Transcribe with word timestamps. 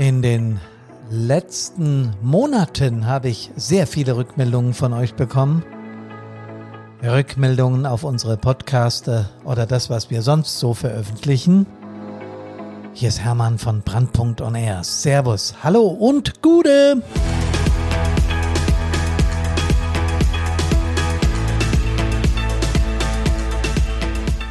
In 0.00 0.22
den 0.22 0.58
letzten 1.10 2.14
Monaten 2.22 3.04
habe 3.04 3.28
ich 3.28 3.50
sehr 3.54 3.86
viele 3.86 4.16
Rückmeldungen 4.16 4.72
von 4.72 4.94
euch 4.94 5.12
bekommen. 5.12 5.62
Rückmeldungen 7.02 7.84
auf 7.84 8.02
unsere 8.02 8.38
Podcaste 8.38 9.28
oder 9.44 9.66
das, 9.66 9.90
was 9.90 10.08
wir 10.08 10.22
sonst 10.22 10.58
so 10.58 10.72
veröffentlichen. 10.72 11.66
Hier 12.94 13.10
ist 13.10 13.20
Hermann 13.20 13.58
von 13.58 13.82
Brandpunkt 13.82 14.40
on 14.40 14.54
Air. 14.54 14.84
Servus, 14.84 15.56
hallo 15.62 15.88
und 15.88 16.40
Gude! 16.40 17.02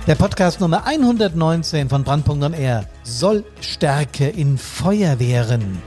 Der 0.09 0.15
Podcast 0.15 0.59
Nummer 0.59 0.87
119 0.87 1.87
von 1.87 2.03
Brandpunkt 2.03 2.43
on 2.43 2.53
Air 2.53 2.85
soll 3.03 3.45
Stärke 3.61 4.27
in 4.27 4.57
Feuerwehren. 4.57 5.77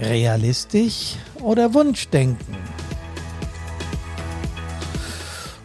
Realistisch 0.00 1.16
oder 1.42 1.74
Wunschdenken? 1.74 2.56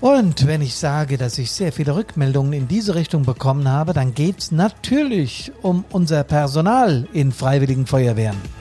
Und 0.02 0.46
wenn 0.46 0.62
ich 0.62 0.76
sage, 0.76 1.18
dass 1.18 1.38
ich 1.38 1.54
sehr 1.54 1.72
viele 1.72 1.96
Rückmeldungen 1.96 2.52
in 2.52 2.68
diese 2.68 2.94
Richtung 2.94 3.24
bekommen 3.24 3.70
habe, 3.70 3.94
dann 3.94 4.14
geht 4.14 4.40
es 4.40 4.52
natürlich 4.52 5.54
um 5.62 5.86
unser 5.94 6.26
Personal 6.26 7.08
in 7.14 7.32
freiwilligen 7.32 7.88
Feuerwehren. 7.88 8.61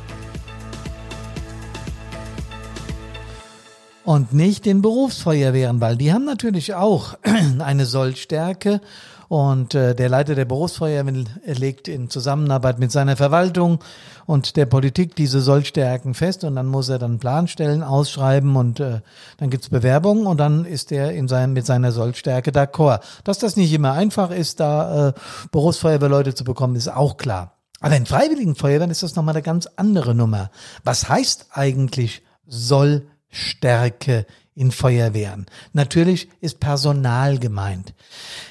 Und 4.11 4.33
nicht 4.33 4.67
den 4.67 4.83
Berufsfeuerwehren, 4.83 5.81
weil 5.81 5.97
die 5.97 6.13
haben 6.13 6.25
natürlich 6.25 6.75
auch 6.75 7.15
eine 7.61 7.87
Sollstärke 7.87 8.81
und 9.29 9.77
äh, 9.77 9.95
der 9.95 10.09
Leiter 10.09 10.35
der 10.35 10.47
Berufsfeuerwehr 10.47 11.27
legt 11.45 11.87
in 11.87 12.11
Zusammenarbeit 12.11 12.81
mit 12.81 12.91
seiner 12.91 13.17
Verwaltung 13.17 13.79
und 14.27 14.57
der 14.57 14.67
Politik 14.67 15.15
diese 15.15 15.41
Sollstärken 15.41 16.15
fest 16.15 16.43
und 16.43 16.57
dann 16.57 16.67
muss 16.67 16.89
er 16.89 16.99
dann 16.99 17.21
Planstellen 17.21 17.85
ausschreiben 17.85 18.57
und 18.57 18.81
äh, 18.81 18.99
dann 19.37 19.49
gibt's 19.49 19.69
Bewerbungen 19.69 20.27
und 20.27 20.39
dann 20.39 20.65
ist 20.65 20.91
er 20.91 21.13
in 21.13 21.29
seinem, 21.29 21.53
mit 21.53 21.65
seiner 21.65 21.93
Sollstärke 21.93 22.51
d'accord. 22.51 23.03
Dass 23.23 23.39
das 23.39 23.55
nicht 23.55 23.73
immer 23.73 23.93
einfach 23.93 24.33
ist, 24.33 24.59
da 24.59 25.11
äh, 25.11 25.13
Berufsfeuerwehrleute 25.53 26.35
zu 26.35 26.43
bekommen, 26.43 26.75
ist 26.75 26.89
auch 26.89 27.17
klar. 27.17 27.53
Aber 27.79 27.95
in 27.95 28.07
Freiwilligen 28.07 28.57
Feuerwehren 28.57 28.91
ist 28.91 29.05
das 29.05 29.15
nochmal 29.15 29.37
eine 29.37 29.43
ganz 29.43 29.69
andere 29.77 30.17
Nummer. 30.17 30.51
Was 30.83 31.09
heißt 31.09 31.47
eigentlich 31.53 32.25
Sollstärke? 32.49 33.20
Stärke 33.31 34.27
in 34.55 34.73
Feuerwehren. 34.73 35.47
Natürlich 35.73 36.29
ist 36.41 36.61
Personal 36.61 37.39
gemeint. 37.39 37.95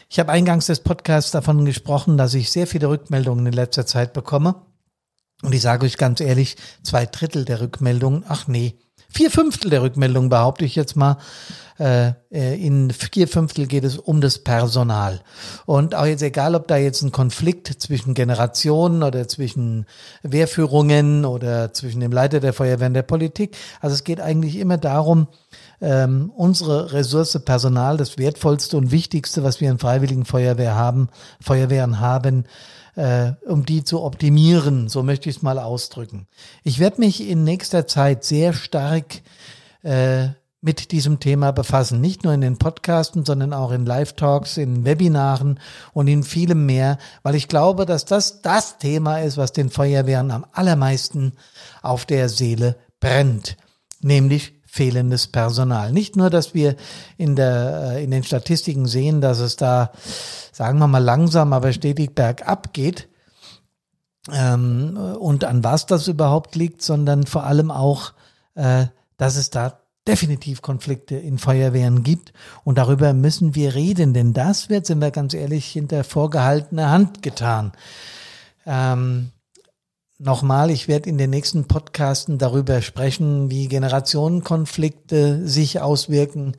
Ich 0.09 0.19
habe 0.19 0.31
eingangs 0.31 0.65
des 0.65 0.79
Podcasts 0.79 1.31
davon 1.31 1.65
gesprochen, 1.65 2.17
dass 2.17 2.33
ich 2.33 2.51
sehr 2.51 2.67
viele 2.67 2.89
Rückmeldungen 2.89 3.45
in 3.45 3.53
letzter 3.53 3.85
Zeit 3.85 4.13
bekomme. 4.13 4.55
Und 5.41 5.53
ich 5.53 5.61
sage 5.61 5.85
euch 5.85 5.97
ganz 5.97 6.19
ehrlich, 6.19 6.57
zwei 6.83 7.05
Drittel 7.05 7.45
der 7.45 7.61
Rückmeldungen, 7.61 8.25
ach 8.27 8.47
nee, 8.47 8.75
vier 9.09 9.31
Fünftel 9.31 9.69
der 9.69 9.81
Rückmeldungen 9.81 10.29
behaupte 10.29 10.65
ich 10.65 10.75
jetzt 10.75 10.95
mal, 10.95 11.17
äh, 11.79 12.11
äh, 12.29 12.61
in 12.61 12.91
vier 12.91 13.27
Fünftel 13.27 13.65
geht 13.65 13.85
es 13.85 13.97
um 13.97 14.19
das 14.19 14.39
Personal. 14.39 15.21
Und 15.65 15.95
auch 15.95 16.05
jetzt 16.05 16.21
egal, 16.21 16.53
ob 16.55 16.67
da 16.67 16.75
jetzt 16.75 17.01
ein 17.01 17.13
Konflikt 17.13 17.67
zwischen 17.81 18.13
Generationen 18.13 19.01
oder 19.01 19.27
zwischen 19.29 19.85
Wehrführungen 20.21 21.23
oder 21.23 21.73
zwischen 21.73 22.01
dem 22.01 22.11
Leiter 22.11 22.41
der 22.41 22.51
Feuerwehr 22.51 22.87
und 22.87 22.95
der 22.95 23.03
Politik. 23.03 23.55
Also 23.79 23.93
es 23.93 24.03
geht 24.03 24.19
eigentlich 24.19 24.57
immer 24.57 24.77
darum, 24.77 25.27
ähm, 25.81 26.31
unsere 26.35 26.93
Ressource 26.93 27.39
Personal, 27.43 27.97
das 27.97 28.17
wertvollste 28.17 28.77
und 28.77 28.91
wichtigste, 28.91 29.43
was 29.43 29.61
wir 29.61 29.69
in 29.71 29.79
Freiwilligen 29.79 30.25
Feuerwehr 30.25 30.75
haben, 30.75 31.09
Feuerwehren 31.41 31.99
haben, 31.99 32.45
äh, 32.95 33.33
um 33.45 33.65
die 33.65 33.83
zu 33.83 34.01
optimieren. 34.01 34.89
So 34.89 35.03
möchte 35.03 35.29
ich 35.29 35.37
es 35.37 35.41
mal 35.41 35.59
ausdrücken. 35.59 36.27
Ich 36.63 36.79
werde 36.79 36.99
mich 36.99 37.27
in 37.27 37.43
nächster 37.43 37.87
Zeit 37.87 38.23
sehr 38.23 38.53
stark 38.53 39.21
äh, 39.83 40.29
mit 40.61 40.91
diesem 40.91 41.19
Thema 41.19 41.51
befassen. 41.51 42.01
Nicht 42.01 42.23
nur 42.23 42.33
in 42.33 42.41
den 42.41 42.57
Podcasten, 42.57 43.23
sondern 43.23 43.53
auch 43.53 43.71
in 43.71 43.85
Live-Talks, 43.85 44.57
in 44.57 44.83
Webinaren 44.83 45.59
und 45.93 46.07
in 46.07 46.23
vielem 46.23 46.65
mehr, 46.65 46.97
weil 47.23 47.35
ich 47.35 47.47
glaube, 47.47 47.85
dass 47.85 48.03
das 48.03 48.41
das 48.41 48.77
Thema 48.77 49.19
ist, 49.19 49.37
was 49.37 49.53
den 49.53 49.69
Feuerwehren 49.69 50.31
am 50.31 50.45
allermeisten 50.51 51.33
auf 51.81 52.05
der 52.05 52.27
Seele 52.27 52.75
brennt. 52.99 53.55
Nämlich 54.01 54.58
fehlendes 54.69 55.27
Personal. 55.27 55.91
Nicht 55.91 56.15
nur, 56.15 56.29
dass 56.29 56.53
wir 56.53 56.75
in 57.17 57.35
der, 57.35 57.93
äh, 57.95 58.03
in 58.03 58.11
den 58.11 58.23
Statistiken 58.23 58.85
sehen, 58.85 59.19
dass 59.21 59.39
es 59.39 59.55
da, 59.55 59.91
sagen 60.51 60.79
wir 60.79 60.87
mal, 60.87 61.03
langsam, 61.03 61.53
aber 61.53 61.73
stetig 61.73 62.13
bergab 62.13 62.73
geht, 62.73 63.09
ähm, 64.31 64.97
und 65.19 65.43
an 65.43 65.63
was 65.63 65.85
das 65.85 66.07
überhaupt 66.07 66.55
liegt, 66.55 66.81
sondern 66.81 67.25
vor 67.25 67.45
allem 67.45 67.71
auch, 67.71 68.13
äh, 68.55 68.85
dass 69.17 69.35
es 69.37 69.49
da 69.49 69.79
definitiv 70.07 70.61
Konflikte 70.61 71.15
in 71.15 71.37
Feuerwehren 71.37 72.03
gibt. 72.03 72.33
Und 72.63 72.77
darüber 72.77 73.13
müssen 73.13 73.55
wir 73.55 73.75
reden, 73.75 74.13
denn 74.13 74.33
das 74.33 74.69
wird, 74.69 74.85
sind 74.85 74.99
wir 74.99 75.11
ganz 75.11 75.33
ehrlich, 75.33 75.65
hinter 75.65 76.03
vorgehaltener 76.03 76.89
Hand 76.89 77.21
getan. 77.21 77.71
Ähm, 78.65 79.31
Nochmal, 80.21 80.69
ich 80.69 80.89
werde 80.89 81.07
in 81.07 81.17
den 81.17 81.29
nächsten 81.29 81.63
Podcasten 81.69 82.37
darüber 82.37 82.81
sprechen, 82.81 83.49
wie 83.49 83.69
Generationenkonflikte 83.69 85.47
sich 85.47 85.79
auswirken, 85.79 86.57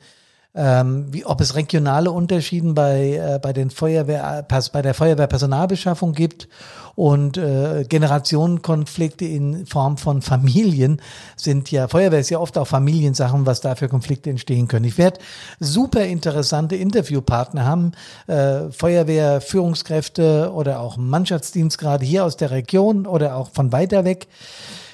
ähm, 0.53 1.07
wie, 1.11 1.25
ob 1.25 1.39
es 1.39 1.55
regionale 1.55 2.11
Unterschieden 2.11 2.73
bei, 2.73 3.13
äh, 3.13 3.39
bei, 3.41 3.53
den 3.53 3.69
Feuerwehr, 3.69 4.45
bei 4.47 4.81
der 4.81 4.93
Feuerwehrpersonalbeschaffung 4.93 6.13
gibt 6.13 6.49
und 6.95 7.37
äh, 7.37 7.85
Generationenkonflikte 7.87 9.25
in 9.25 9.65
Form 9.65 9.97
von 9.97 10.21
Familien 10.21 11.01
sind 11.37 11.71
ja, 11.71 11.87
Feuerwehr 11.87 12.19
ist 12.19 12.29
ja 12.29 12.39
oft 12.39 12.57
auch 12.57 12.67
Familiensachen, 12.67 13.45
was 13.45 13.61
da 13.61 13.75
für 13.75 13.87
Konflikte 13.87 14.29
entstehen 14.29 14.67
können. 14.67 14.85
Ich 14.85 14.97
werde 14.97 15.19
super 15.59 16.03
interessante 16.03 16.75
Interviewpartner 16.75 17.65
haben, 17.65 17.93
äh, 18.27 18.69
Feuerwehrführungskräfte 18.71 20.51
oder 20.53 20.81
auch 20.81 20.97
Mannschaftsdienstgrade 20.97 22.05
hier 22.05 22.25
aus 22.25 22.35
der 22.35 22.51
Region 22.51 23.05
oder 23.05 23.37
auch 23.37 23.51
von 23.51 23.71
weiter 23.71 24.03
weg. 24.03 24.27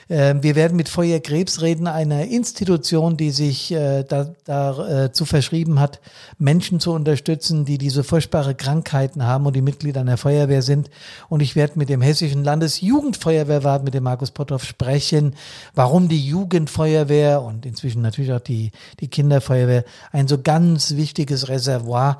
Ähm, 0.09 0.41
wir 0.41 0.55
werden 0.55 0.77
mit 0.77 0.89
Feuer 0.89 1.19
Krebs 1.19 1.61
reden, 1.61 1.87
einer 1.87 2.25
Institution, 2.25 3.17
die 3.17 3.31
sich 3.31 3.71
äh, 3.71 4.03
da, 4.03 4.33
da 4.45 5.05
äh, 5.05 5.25
verschrieben 5.25 5.79
hat, 5.79 5.99
Menschen 6.37 6.79
zu 6.79 6.93
unterstützen, 6.93 7.65
die 7.65 7.77
diese 7.77 8.03
furchtbare 8.03 8.55
Krankheiten 8.55 9.23
haben 9.23 9.45
und 9.45 9.55
die 9.55 9.61
Mitglieder 9.61 10.01
einer 10.01 10.17
Feuerwehr 10.17 10.61
sind. 10.61 10.89
Und 11.27 11.41
ich 11.41 11.55
werde 11.55 11.77
mit 11.77 11.89
dem 11.89 12.01
hessischen 12.01 12.43
Landesjugendfeuerwehrwart, 12.43 13.83
mit 13.83 13.93
dem 13.93 14.03
Markus 14.03 14.31
Potthoff 14.31 14.63
sprechen, 14.63 15.35
warum 15.75 16.07
die 16.07 16.25
Jugendfeuerwehr 16.25 17.41
und 17.41 17.65
inzwischen 17.65 18.01
natürlich 18.01 18.31
auch 18.31 18.39
die, 18.39 18.71
die 18.99 19.09
Kinderfeuerwehr 19.09 19.83
ein 20.11 20.27
so 20.27 20.41
ganz 20.41 20.95
wichtiges 20.95 21.49
Reservoir 21.49 22.19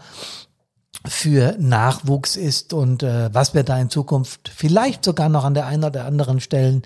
für 1.06 1.56
Nachwuchs 1.60 2.36
ist 2.36 2.74
und 2.74 3.04
äh, 3.04 3.30
was 3.34 3.54
wir 3.54 3.64
da 3.64 3.80
in 3.80 3.90
Zukunft 3.90 4.52
vielleicht 4.54 5.06
sogar 5.06 5.30
noch 5.30 5.46
an 5.46 5.54
der 5.54 5.66
einen 5.66 5.84
oder 5.84 6.06
anderen 6.06 6.40
Stellen 6.40 6.82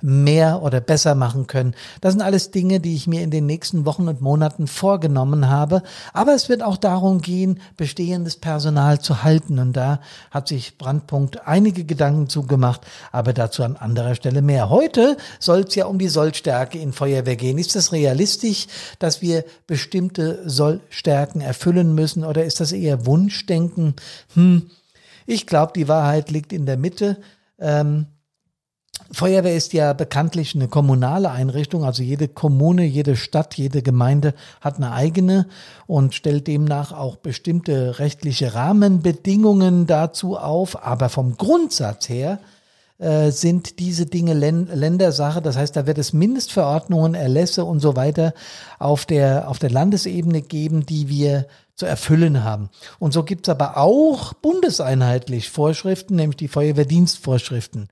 mehr 0.00 0.62
oder 0.62 0.80
besser 0.80 1.14
machen 1.14 1.46
können. 1.46 1.74
Das 2.00 2.12
sind 2.12 2.22
alles 2.22 2.50
Dinge, 2.50 2.80
die 2.80 2.94
ich 2.94 3.06
mir 3.06 3.22
in 3.22 3.30
den 3.30 3.46
nächsten 3.46 3.84
Wochen 3.84 4.08
und 4.08 4.20
Monaten 4.20 4.66
vorgenommen 4.66 5.48
habe. 5.48 5.82
Aber 6.12 6.34
es 6.34 6.48
wird 6.48 6.62
auch 6.62 6.76
darum 6.76 7.20
gehen, 7.20 7.60
bestehendes 7.76 8.36
Personal 8.36 9.00
zu 9.00 9.22
halten. 9.22 9.58
Und 9.58 9.74
da 9.74 10.00
hat 10.30 10.48
sich 10.48 10.78
Brandpunkt 10.78 11.46
einige 11.46 11.84
Gedanken 11.84 12.28
zugemacht, 12.28 12.82
aber 13.12 13.32
dazu 13.32 13.62
an 13.62 13.76
anderer 13.76 14.14
Stelle 14.14 14.42
mehr. 14.42 14.70
Heute 14.70 15.16
soll 15.38 15.60
es 15.60 15.74
ja 15.74 15.86
um 15.86 15.98
die 15.98 16.08
Sollstärke 16.08 16.78
in 16.78 16.92
Feuerwehr 16.92 17.36
gehen. 17.36 17.58
Ist 17.58 17.76
es 17.76 17.92
realistisch, 17.92 18.68
dass 18.98 19.22
wir 19.22 19.44
bestimmte 19.66 20.48
Sollstärken 20.48 21.40
erfüllen 21.40 21.94
müssen 21.94 22.24
oder 22.24 22.44
ist 22.44 22.60
das 22.60 22.72
eher 22.72 23.06
Wunschdenken? 23.06 23.55
Denken, 23.56 23.94
hm, 24.34 24.70
ich 25.26 25.46
glaube, 25.46 25.72
die 25.74 25.88
Wahrheit 25.88 26.30
liegt 26.30 26.52
in 26.52 26.66
der 26.66 26.76
Mitte. 26.76 27.18
Ähm, 27.58 28.06
Feuerwehr 29.12 29.54
ist 29.54 29.72
ja 29.72 29.92
bekanntlich 29.92 30.54
eine 30.54 30.68
kommunale 30.68 31.30
Einrichtung, 31.30 31.84
also 31.84 32.02
jede 32.02 32.28
Kommune, 32.28 32.84
jede 32.84 33.14
Stadt, 33.14 33.54
jede 33.54 33.82
Gemeinde 33.82 34.34
hat 34.60 34.76
eine 34.76 34.92
eigene 34.92 35.46
und 35.86 36.14
stellt 36.14 36.46
demnach 36.46 36.92
auch 36.92 37.16
bestimmte 37.16 37.98
rechtliche 37.98 38.54
Rahmenbedingungen 38.54 39.86
dazu 39.86 40.36
auf. 40.36 40.84
Aber 40.84 41.08
vom 41.08 41.36
Grundsatz 41.36 42.08
her 42.08 42.40
äh, 42.98 43.30
sind 43.30 43.78
diese 43.78 44.06
Dinge 44.06 44.32
Ländersache. 44.32 45.42
Das 45.42 45.56
heißt, 45.56 45.76
da 45.76 45.86
wird 45.86 45.98
es 45.98 46.12
Mindestverordnungen, 46.12 47.14
Erlässe 47.14 47.64
und 47.64 47.80
so 47.80 47.94
weiter 47.94 48.32
auf 48.78 49.04
der, 49.04 49.48
auf 49.48 49.58
der 49.58 49.70
Landesebene 49.70 50.40
geben, 50.42 50.86
die 50.86 51.08
wir 51.08 51.46
zu 51.76 51.84
erfüllen 51.86 52.42
haben. 52.42 52.70
Und 52.98 53.12
so 53.12 53.22
gibt's 53.22 53.50
aber 53.50 53.76
auch 53.76 54.32
bundeseinheitlich 54.32 55.50
Vorschriften, 55.50 56.16
nämlich 56.16 56.38
die 56.38 56.48
Feuerwehrdienstvorschriften. 56.48 57.88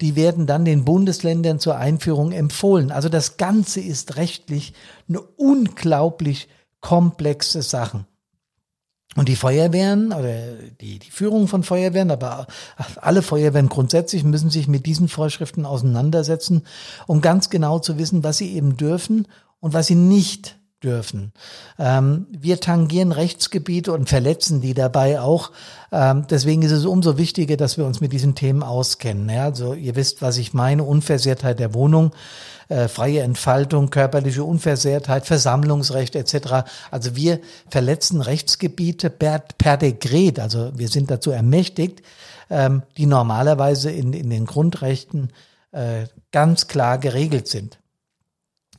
Die 0.00 0.14
werden 0.14 0.46
dann 0.46 0.64
den 0.64 0.84
Bundesländern 0.84 1.58
zur 1.58 1.76
Einführung 1.76 2.30
empfohlen. 2.32 2.92
Also 2.92 3.08
das 3.08 3.36
Ganze 3.36 3.80
ist 3.80 4.16
rechtlich 4.16 4.74
eine 5.08 5.20
unglaublich 5.20 6.48
komplexe 6.80 7.62
Sache. 7.62 8.06
Und 9.16 9.28
die 9.28 9.36
Feuerwehren 9.36 10.12
oder 10.12 10.52
die, 10.80 10.98
die 10.98 11.10
Führung 11.10 11.48
von 11.48 11.62
Feuerwehren, 11.62 12.10
aber 12.10 12.46
alle 13.00 13.22
Feuerwehren 13.22 13.68
grundsätzlich 13.68 14.24
müssen 14.24 14.50
sich 14.50 14.68
mit 14.68 14.86
diesen 14.86 15.08
Vorschriften 15.08 15.64
auseinandersetzen, 15.64 16.62
um 17.06 17.22
ganz 17.22 17.48
genau 17.48 17.78
zu 17.78 17.98
wissen, 17.98 18.22
was 18.22 18.38
sie 18.38 18.54
eben 18.54 18.76
dürfen 18.76 19.26
und 19.58 19.72
was 19.72 19.86
sie 19.86 19.94
nicht 19.94 20.58
dürfen. 20.86 21.32
Ähm, 21.78 22.26
wir 22.30 22.60
tangieren 22.60 23.12
Rechtsgebiete 23.12 23.92
und 23.92 24.08
verletzen 24.08 24.60
die 24.60 24.72
dabei 24.72 25.20
auch. 25.20 25.50
Ähm, 25.92 26.26
deswegen 26.30 26.62
ist 26.62 26.72
es 26.72 26.86
umso 26.86 27.18
wichtiger, 27.18 27.56
dass 27.56 27.76
wir 27.76 27.84
uns 27.84 28.00
mit 28.00 28.12
diesen 28.12 28.34
Themen 28.34 28.62
auskennen. 28.62 29.28
Ja, 29.28 29.44
also 29.44 29.74
ihr 29.74 29.96
wisst, 29.96 30.22
was 30.22 30.38
ich 30.38 30.54
meine, 30.54 30.84
Unversehrtheit 30.84 31.58
der 31.58 31.74
Wohnung 31.74 32.12
äh, 32.68 32.88
freie 32.88 33.20
Entfaltung, 33.20 33.90
körperliche 33.90 34.42
Unversehrtheit, 34.42 35.26
Versammlungsrecht 35.26 36.16
etc. 36.16 36.68
Also 36.90 37.14
wir 37.14 37.40
verletzen 37.68 38.20
Rechtsgebiete 38.20 39.10
per, 39.10 39.38
per 39.58 39.76
Dekret, 39.76 40.40
also 40.40 40.72
wir 40.76 40.88
sind 40.88 41.10
dazu 41.10 41.30
ermächtigt, 41.30 42.02
ähm, 42.50 42.82
die 42.96 43.06
normalerweise 43.06 43.90
in, 43.90 44.12
in 44.12 44.30
den 44.30 44.46
Grundrechten 44.46 45.30
äh, 45.72 46.06
ganz 46.32 46.66
klar 46.66 46.98
geregelt 46.98 47.48
sind. 47.48 47.78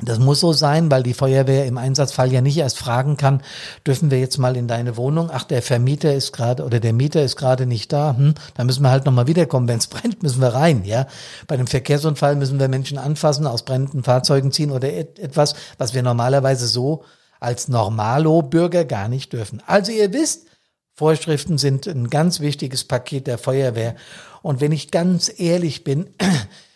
Das 0.02 0.20
muss 0.20 0.40
so 0.40 0.54
sein, 0.54 0.92
weil 0.92 1.02
die 1.02 1.14
Feuerwehr 1.14 1.66
im 1.66 1.78
Einsatzfall 1.78 2.32
ja 2.32 2.42
nicht 2.42 2.58
erst 2.58 2.78
fragen 2.78 3.18
kann, 3.18 3.42
dürfen 3.86 4.12
wir 4.12 4.20
jetzt 4.20 4.38
mal 4.38 4.56
in 4.56 4.68
deine 4.68 4.96
Wohnung? 4.96 5.30
Ach, 5.32 5.44
der 5.44 5.62
Vermieter 5.62 6.14
ist 6.14 6.34
gerade 6.34 6.64
oder 6.64 6.80
der 6.80 6.94
Mieter 6.94 7.24
ist 7.24 7.36
gerade 7.36 7.66
nicht 7.66 7.92
da. 7.92 8.16
Hm, 8.16 8.36
dann 8.56 8.68
müssen 8.68 8.84
wir 8.84 8.92
halt 8.92 9.06
nochmal 9.06 9.28
wiederkommen. 9.28 9.68
Wenn 9.68 9.80
es 9.80 9.88
brennt, 9.88 10.22
müssen 10.22 10.42
wir 10.42 10.54
rein. 10.54 10.84
Ja, 10.86 11.08
Bei 11.48 11.56
einem 11.56 11.68
Verkehrsunfall 11.68 12.36
müssen 12.36 12.60
wir 12.60 12.68
Menschen 12.68 12.98
anfassen, 12.98 13.48
aus 13.48 13.64
brennenden 13.66 14.04
Fahrzeugen 14.04 14.52
ziehen 14.52 14.72
oder 14.72 14.92
et 14.94 15.18
etwas, 15.20 15.56
was 15.78 15.94
wir 15.94 16.04
normalerweise 16.04 16.68
so 16.68 17.04
als 17.40 17.68
Normalo-Bürger 17.68 18.86
gar 18.86 19.08
nicht 19.08 19.34
dürfen. 19.34 19.62
Also 19.66 19.92
ihr 19.92 20.14
wisst, 20.14 20.48
Vorschriften 20.94 21.58
sind 21.58 21.86
ein 21.88 22.10
ganz 22.10 22.40
wichtiges 22.40 22.84
Paket 22.84 23.28
der 23.28 23.38
Feuerwehr. 23.38 23.96
Und 24.42 24.62
wenn 24.62 24.72
ich 24.72 24.90
ganz 24.90 25.32
ehrlich 25.38 25.84
bin, 25.84 26.10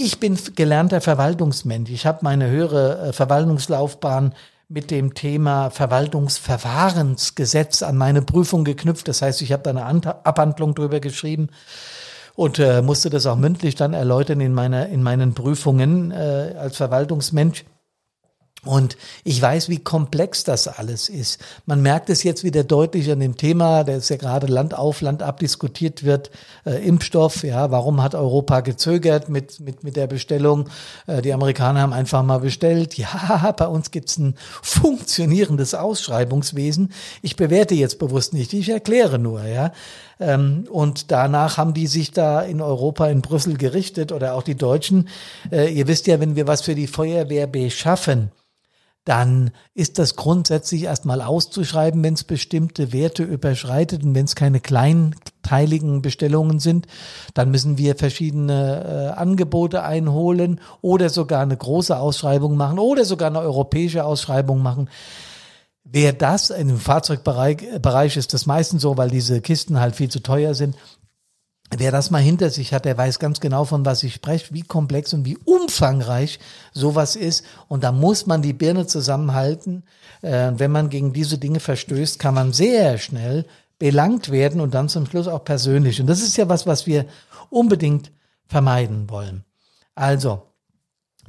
ich 0.00 0.18
bin 0.18 0.36
gelernter 0.56 1.00
Verwaltungsmensch. 1.00 1.90
Ich 1.90 2.06
habe 2.06 2.18
meine 2.22 2.48
höhere 2.48 3.08
äh, 3.08 3.12
Verwaltungslaufbahn 3.12 4.34
mit 4.68 4.90
dem 4.90 5.14
Thema 5.14 5.70
Verwaltungsverfahrensgesetz 5.70 7.82
an 7.82 7.96
meine 7.96 8.22
Prüfung 8.22 8.64
geknüpft. 8.64 9.06
Das 9.08 9.20
heißt, 9.20 9.42
ich 9.42 9.52
habe 9.52 9.64
da 9.64 9.70
eine 9.70 9.84
Abhandlung 10.24 10.74
drüber 10.74 11.00
geschrieben 11.00 11.50
und 12.34 12.58
äh, 12.58 12.80
musste 12.80 13.10
das 13.10 13.26
auch 13.26 13.36
mündlich 13.36 13.74
dann 13.74 13.92
erläutern 13.92 14.40
in 14.40 14.54
meiner 14.54 14.88
in 14.88 15.02
meinen 15.02 15.34
Prüfungen 15.34 16.12
äh, 16.12 16.54
als 16.56 16.76
Verwaltungsmensch. 16.76 17.64
Und 18.62 18.98
ich 19.24 19.40
weiß, 19.40 19.70
wie 19.70 19.78
komplex 19.78 20.44
das 20.44 20.68
alles 20.68 21.08
ist. 21.08 21.40
Man 21.64 21.80
merkt 21.80 22.10
es 22.10 22.22
jetzt 22.22 22.44
wieder 22.44 22.62
deutlich 22.62 23.10
an 23.10 23.20
dem 23.20 23.38
Thema, 23.38 23.84
der 23.84 23.96
ist 23.96 24.10
ja 24.10 24.16
gerade 24.16 24.48
Land 24.48 24.74
auf, 24.74 25.00
Land 25.00 25.22
ab 25.22 25.40
diskutiert 25.40 26.04
wird, 26.04 26.30
äh, 26.66 26.86
Impfstoff, 26.86 27.42
ja, 27.42 27.70
warum 27.70 28.02
hat 28.02 28.14
Europa 28.14 28.60
gezögert 28.60 29.30
mit, 29.30 29.60
mit, 29.60 29.82
mit 29.82 29.96
der 29.96 30.08
Bestellung? 30.08 30.68
Äh, 31.06 31.22
die 31.22 31.32
Amerikaner 31.32 31.80
haben 31.80 31.94
einfach 31.94 32.22
mal 32.22 32.40
bestellt. 32.40 32.98
Ja, 32.98 33.54
bei 33.56 33.66
uns 33.66 33.92
gibt's 33.92 34.18
ein 34.18 34.34
funktionierendes 34.60 35.72
Ausschreibungswesen. 35.72 36.92
Ich 37.22 37.36
bewerte 37.36 37.74
jetzt 37.74 37.98
bewusst 37.98 38.34
nicht, 38.34 38.52
ich 38.52 38.68
erkläre 38.68 39.18
nur, 39.18 39.42
ja. 39.44 39.72
Ähm, 40.18 40.66
und 40.70 41.10
danach 41.10 41.56
haben 41.56 41.72
die 41.72 41.86
sich 41.86 42.10
da 42.10 42.42
in 42.42 42.60
Europa, 42.60 43.08
in 43.08 43.22
Brüssel 43.22 43.56
gerichtet 43.56 44.12
oder 44.12 44.34
auch 44.34 44.42
die 44.42 44.54
Deutschen. 44.54 45.08
Äh, 45.50 45.72
ihr 45.72 45.88
wisst 45.88 46.06
ja, 46.08 46.20
wenn 46.20 46.36
wir 46.36 46.46
was 46.46 46.60
für 46.60 46.74
die 46.74 46.88
Feuerwehr 46.88 47.46
beschaffen, 47.46 48.30
dann 49.04 49.50
ist 49.74 49.98
das 49.98 50.14
grundsätzlich 50.14 50.84
erstmal 50.84 51.22
auszuschreiben, 51.22 52.02
wenn 52.04 52.14
es 52.14 52.24
bestimmte 52.24 52.92
Werte 52.92 53.22
überschreitet 53.22 54.04
und 54.04 54.14
wenn 54.14 54.26
es 54.26 54.34
keine 54.34 54.60
kleinteiligen 54.60 56.02
Bestellungen 56.02 56.60
sind, 56.60 56.86
dann 57.32 57.50
müssen 57.50 57.78
wir 57.78 57.96
verschiedene 57.96 59.12
äh, 59.16 59.18
Angebote 59.18 59.82
einholen 59.82 60.60
oder 60.82 61.08
sogar 61.08 61.40
eine 61.40 61.56
große 61.56 61.98
Ausschreibung 61.98 62.56
machen 62.56 62.78
oder 62.78 63.04
sogar 63.04 63.30
eine 63.30 63.40
europäische 63.40 64.04
Ausschreibung 64.04 64.62
machen. 64.62 64.90
Wer 65.82 66.12
das, 66.12 66.50
im 66.50 66.78
Fahrzeugbereich 66.78 67.80
Bereich 67.80 68.16
ist 68.16 68.34
das 68.34 68.44
meistens 68.44 68.82
so, 68.82 68.98
weil 68.98 69.10
diese 69.10 69.40
Kisten 69.40 69.80
halt 69.80 69.96
viel 69.96 70.10
zu 70.10 70.20
teuer 70.20 70.54
sind, 70.54 70.76
Wer 71.76 71.92
das 71.92 72.10
mal 72.10 72.18
hinter 72.18 72.50
sich 72.50 72.74
hat, 72.74 72.84
der 72.84 72.98
weiß 72.98 73.20
ganz 73.20 73.38
genau, 73.38 73.64
von 73.64 73.84
was 73.84 74.02
ich 74.02 74.14
spreche, 74.14 74.52
wie 74.52 74.62
komplex 74.62 75.12
und 75.14 75.24
wie 75.24 75.38
umfangreich 75.44 76.40
sowas 76.72 77.14
ist. 77.14 77.44
Und 77.68 77.84
da 77.84 77.92
muss 77.92 78.26
man 78.26 78.42
die 78.42 78.52
Birne 78.52 78.86
zusammenhalten. 78.86 79.84
Äh, 80.22 80.52
wenn 80.56 80.72
man 80.72 80.90
gegen 80.90 81.12
diese 81.12 81.38
Dinge 81.38 81.60
verstößt, 81.60 82.18
kann 82.18 82.34
man 82.34 82.52
sehr 82.52 82.98
schnell 82.98 83.46
belangt 83.78 84.30
werden 84.30 84.60
und 84.60 84.74
dann 84.74 84.88
zum 84.88 85.06
Schluss 85.06 85.28
auch 85.28 85.44
persönlich. 85.44 86.00
Und 86.00 86.08
das 86.08 86.20
ist 86.20 86.36
ja 86.36 86.48
was, 86.48 86.66
was 86.66 86.86
wir 86.86 87.06
unbedingt 87.50 88.10
vermeiden 88.46 89.08
wollen. 89.08 89.44
Also, 89.94 90.49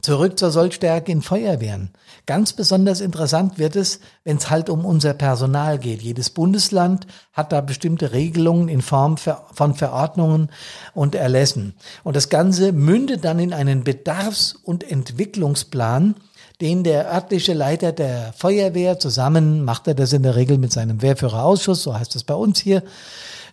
Zurück 0.01 0.39
zur 0.39 0.49
Sollstärke 0.49 1.11
in 1.11 1.21
Feuerwehren. 1.21 1.91
Ganz 2.25 2.53
besonders 2.53 3.01
interessant 3.01 3.59
wird 3.59 3.75
es, 3.75 3.99
wenn 4.23 4.37
es 4.37 4.49
halt 4.49 4.69
um 4.69 4.83
unser 4.83 5.13
Personal 5.13 5.77
geht. 5.77 6.01
Jedes 6.01 6.31
Bundesland 6.31 7.05
hat 7.33 7.51
da 7.51 7.61
bestimmte 7.61 8.11
Regelungen 8.11 8.67
in 8.67 8.81
Form 8.81 9.17
von 9.17 9.75
Verordnungen 9.75 10.49
und 10.93 11.13
Erlässen. 11.13 11.75
Und 12.03 12.15
das 12.15 12.29
Ganze 12.29 12.71
mündet 12.71 13.23
dann 13.25 13.39
in 13.39 13.53
einen 13.53 13.83
Bedarfs- 13.83 14.55
und 14.63 14.89
Entwicklungsplan, 14.89 16.15
den 16.61 16.83
der 16.83 17.11
örtliche 17.11 17.53
Leiter 17.53 17.91
der 17.91 18.33
Feuerwehr 18.37 18.99
zusammen, 18.99 19.63
macht 19.65 19.87
er 19.87 19.95
das 19.95 20.13
in 20.13 20.23
der 20.23 20.35
Regel 20.35 20.57
mit 20.57 20.71
seinem 20.71 21.01
Wehrführerausschuss, 21.01 21.83
so 21.83 21.97
heißt 21.97 22.15
es 22.15 22.23
bei 22.23 22.35
uns 22.35 22.59
hier, 22.59 22.83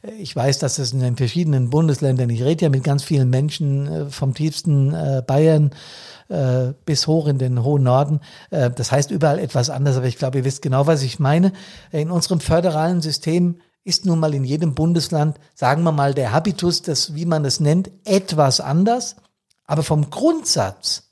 ich 0.02 0.34
weiß, 0.34 0.58
dass 0.58 0.78
es 0.78 0.92
in 0.92 1.00
den 1.00 1.16
verschiedenen 1.16 1.70
Bundesländern, 1.70 2.30
ich 2.30 2.42
rede 2.42 2.66
ja 2.66 2.70
mit 2.70 2.84
ganz 2.84 3.02
vielen 3.02 3.30
Menschen 3.30 3.86
äh, 3.86 4.10
vom 4.10 4.34
tiefsten 4.34 4.94
äh, 4.94 5.22
Bayern 5.26 5.70
äh, 6.28 6.72
bis 6.84 7.06
hoch 7.06 7.26
in 7.26 7.38
den 7.38 7.64
hohen 7.64 7.82
Norden. 7.82 8.20
Das 8.50 8.92
heißt 8.92 9.10
überall 9.10 9.38
etwas 9.38 9.70
anders, 9.70 9.96
aber 9.96 10.06
ich 10.06 10.18
glaube, 10.18 10.38
ihr 10.38 10.44
wisst 10.44 10.62
genau, 10.62 10.86
was 10.86 11.02
ich 11.02 11.18
meine. 11.18 11.52
In 11.90 12.10
unserem 12.10 12.40
föderalen 12.40 13.00
System 13.00 13.60
ist 13.82 14.04
nun 14.04 14.20
mal 14.20 14.34
in 14.34 14.44
jedem 14.44 14.74
Bundesland, 14.74 15.38
sagen 15.54 15.82
wir 15.82 15.92
mal, 15.92 16.12
der 16.12 16.32
Habitus, 16.32 16.82
das, 16.82 17.14
wie 17.14 17.24
man 17.24 17.46
es 17.46 17.60
nennt, 17.60 17.90
etwas 18.04 18.60
anders. 18.60 19.16
Aber 19.64 19.82
vom 19.82 20.10
Grundsatz 20.10 21.04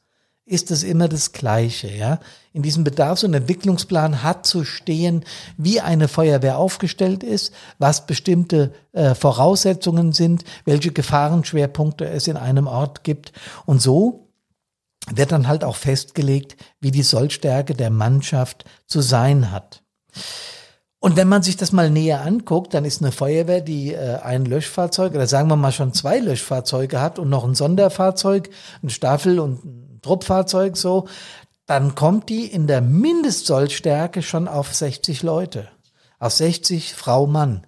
ist 0.44 0.70
es 0.70 0.82
immer 0.82 1.08
das 1.08 1.32
Gleiche, 1.32 1.88
ja. 1.88 2.20
In 2.56 2.62
diesem 2.62 2.84
Bedarfs- 2.84 3.22
und 3.22 3.34
Entwicklungsplan 3.34 4.22
hat 4.22 4.46
zu 4.46 4.64
stehen, 4.64 5.26
wie 5.58 5.82
eine 5.82 6.08
Feuerwehr 6.08 6.56
aufgestellt 6.56 7.22
ist, 7.22 7.52
was 7.78 8.06
bestimmte 8.06 8.72
äh, 8.92 9.14
Voraussetzungen 9.14 10.14
sind, 10.14 10.42
welche 10.64 10.90
Gefahrenschwerpunkte 10.90 12.06
es 12.06 12.28
in 12.28 12.38
einem 12.38 12.66
Ort 12.66 13.04
gibt. 13.04 13.32
Und 13.66 13.82
so 13.82 14.30
wird 15.14 15.32
dann 15.32 15.48
halt 15.48 15.64
auch 15.64 15.76
festgelegt, 15.76 16.56
wie 16.80 16.90
die 16.90 17.02
Sollstärke 17.02 17.74
der 17.74 17.90
Mannschaft 17.90 18.64
zu 18.86 19.02
sein 19.02 19.50
hat. 19.50 19.82
Und 20.98 21.16
wenn 21.16 21.28
man 21.28 21.42
sich 21.42 21.58
das 21.58 21.72
mal 21.72 21.90
näher 21.90 22.22
anguckt, 22.24 22.72
dann 22.72 22.86
ist 22.86 23.02
eine 23.02 23.12
Feuerwehr, 23.12 23.60
die 23.60 23.92
äh, 23.92 24.16
ein 24.20 24.46
Löschfahrzeug 24.46 25.14
oder 25.14 25.26
sagen 25.26 25.50
wir 25.50 25.56
mal 25.56 25.72
schon 25.72 25.92
zwei 25.92 26.20
Löschfahrzeuge 26.20 27.02
hat 27.02 27.18
und 27.18 27.28
noch 27.28 27.44
ein 27.44 27.54
Sonderfahrzeug, 27.54 28.48
ein 28.82 28.88
Staffel 28.88 29.40
und 29.40 29.62
ein 29.62 30.00
Truppfahrzeug 30.00 30.78
so, 30.78 31.06
dann 31.66 31.94
kommt 31.94 32.28
die 32.28 32.46
in 32.46 32.66
der 32.66 32.80
Mindestsollstärke 32.80 34.22
schon 34.22 34.48
auf 34.48 34.74
60 34.74 35.22
Leute. 35.22 35.68
Auf 36.18 36.32
60 36.32 36.94
Frau 36.94 37.26
Mann. 37.26 37.66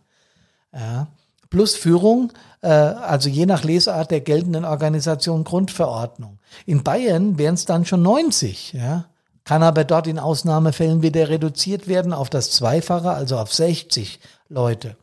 Ja. 0.73 1.09
Plus 1.50 1.75
Führung, 1.75 2.33
äh, 2.61 2.69
also 2.69 3.28
je 3.28 3.47
nach 3.47 3.64
Lesart 3.64 4.11
der 4.11 4.21
geltenden 4.21 4.64
Organisation 4.64 5.45
Grundverordnung. 5.45 6.38
In 6.67 6.85
Bayern 6.85 7.38
wären 7.38 7.55
es 7.55 7.64
dann 7.64 7.85
schon 7.85 8.02
90, 8.02 8.75
ja. 8.75 9.07
Kann 9.45 9.62
aber 9.62 9.85
dort 9.85 10.07
in 10.07 10.19
Ausnahmefällen 10.19 11.00
wieder 11.00 11.31
reduziert 11.31 11.88
werden 11.88 12.12
auf 12.12 12.28
das 12.28 12.50
Zweifache, 12.50 13.11
also 13.11 13.38
auf 13.38 13.52
60 13.52 14.21
Leute. 14.50 14.97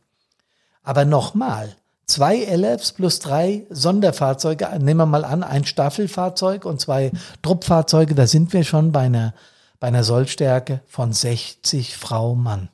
Aber 0.84 1.04
nochmal, 1.04 1.76
zwei 2.06 2.44
LFs 2.44 2.92
plus 2.92 3.18
drei 3.18 3.66
Sonderfahrzeuge, 3.70 4.68
nehmen 4.80 5.00
wir 5.00 5.06
mal 5.06 5.24
an, 5.24 5.42
ein 5.42 5.64
Staffelfahrzeug 5.64 6.64
und 6.64 6.80
zwei 6.80 7.12
Truppfahrzeuge, 7.42 8.14
da 8.14 8.26
sind 8.26 8.52
wir 8.52 8.64
schon 8.64 8.92
bei 8.92 9.00
einer, 9.00 9.34
bei 9.80 9.88
einer 9.88 10.04
Sollstärke 10.04 10.80
von 10.86 11.12
60 11.12 11.96
Frau 11.96 12.34
Mann. 12.34 12.68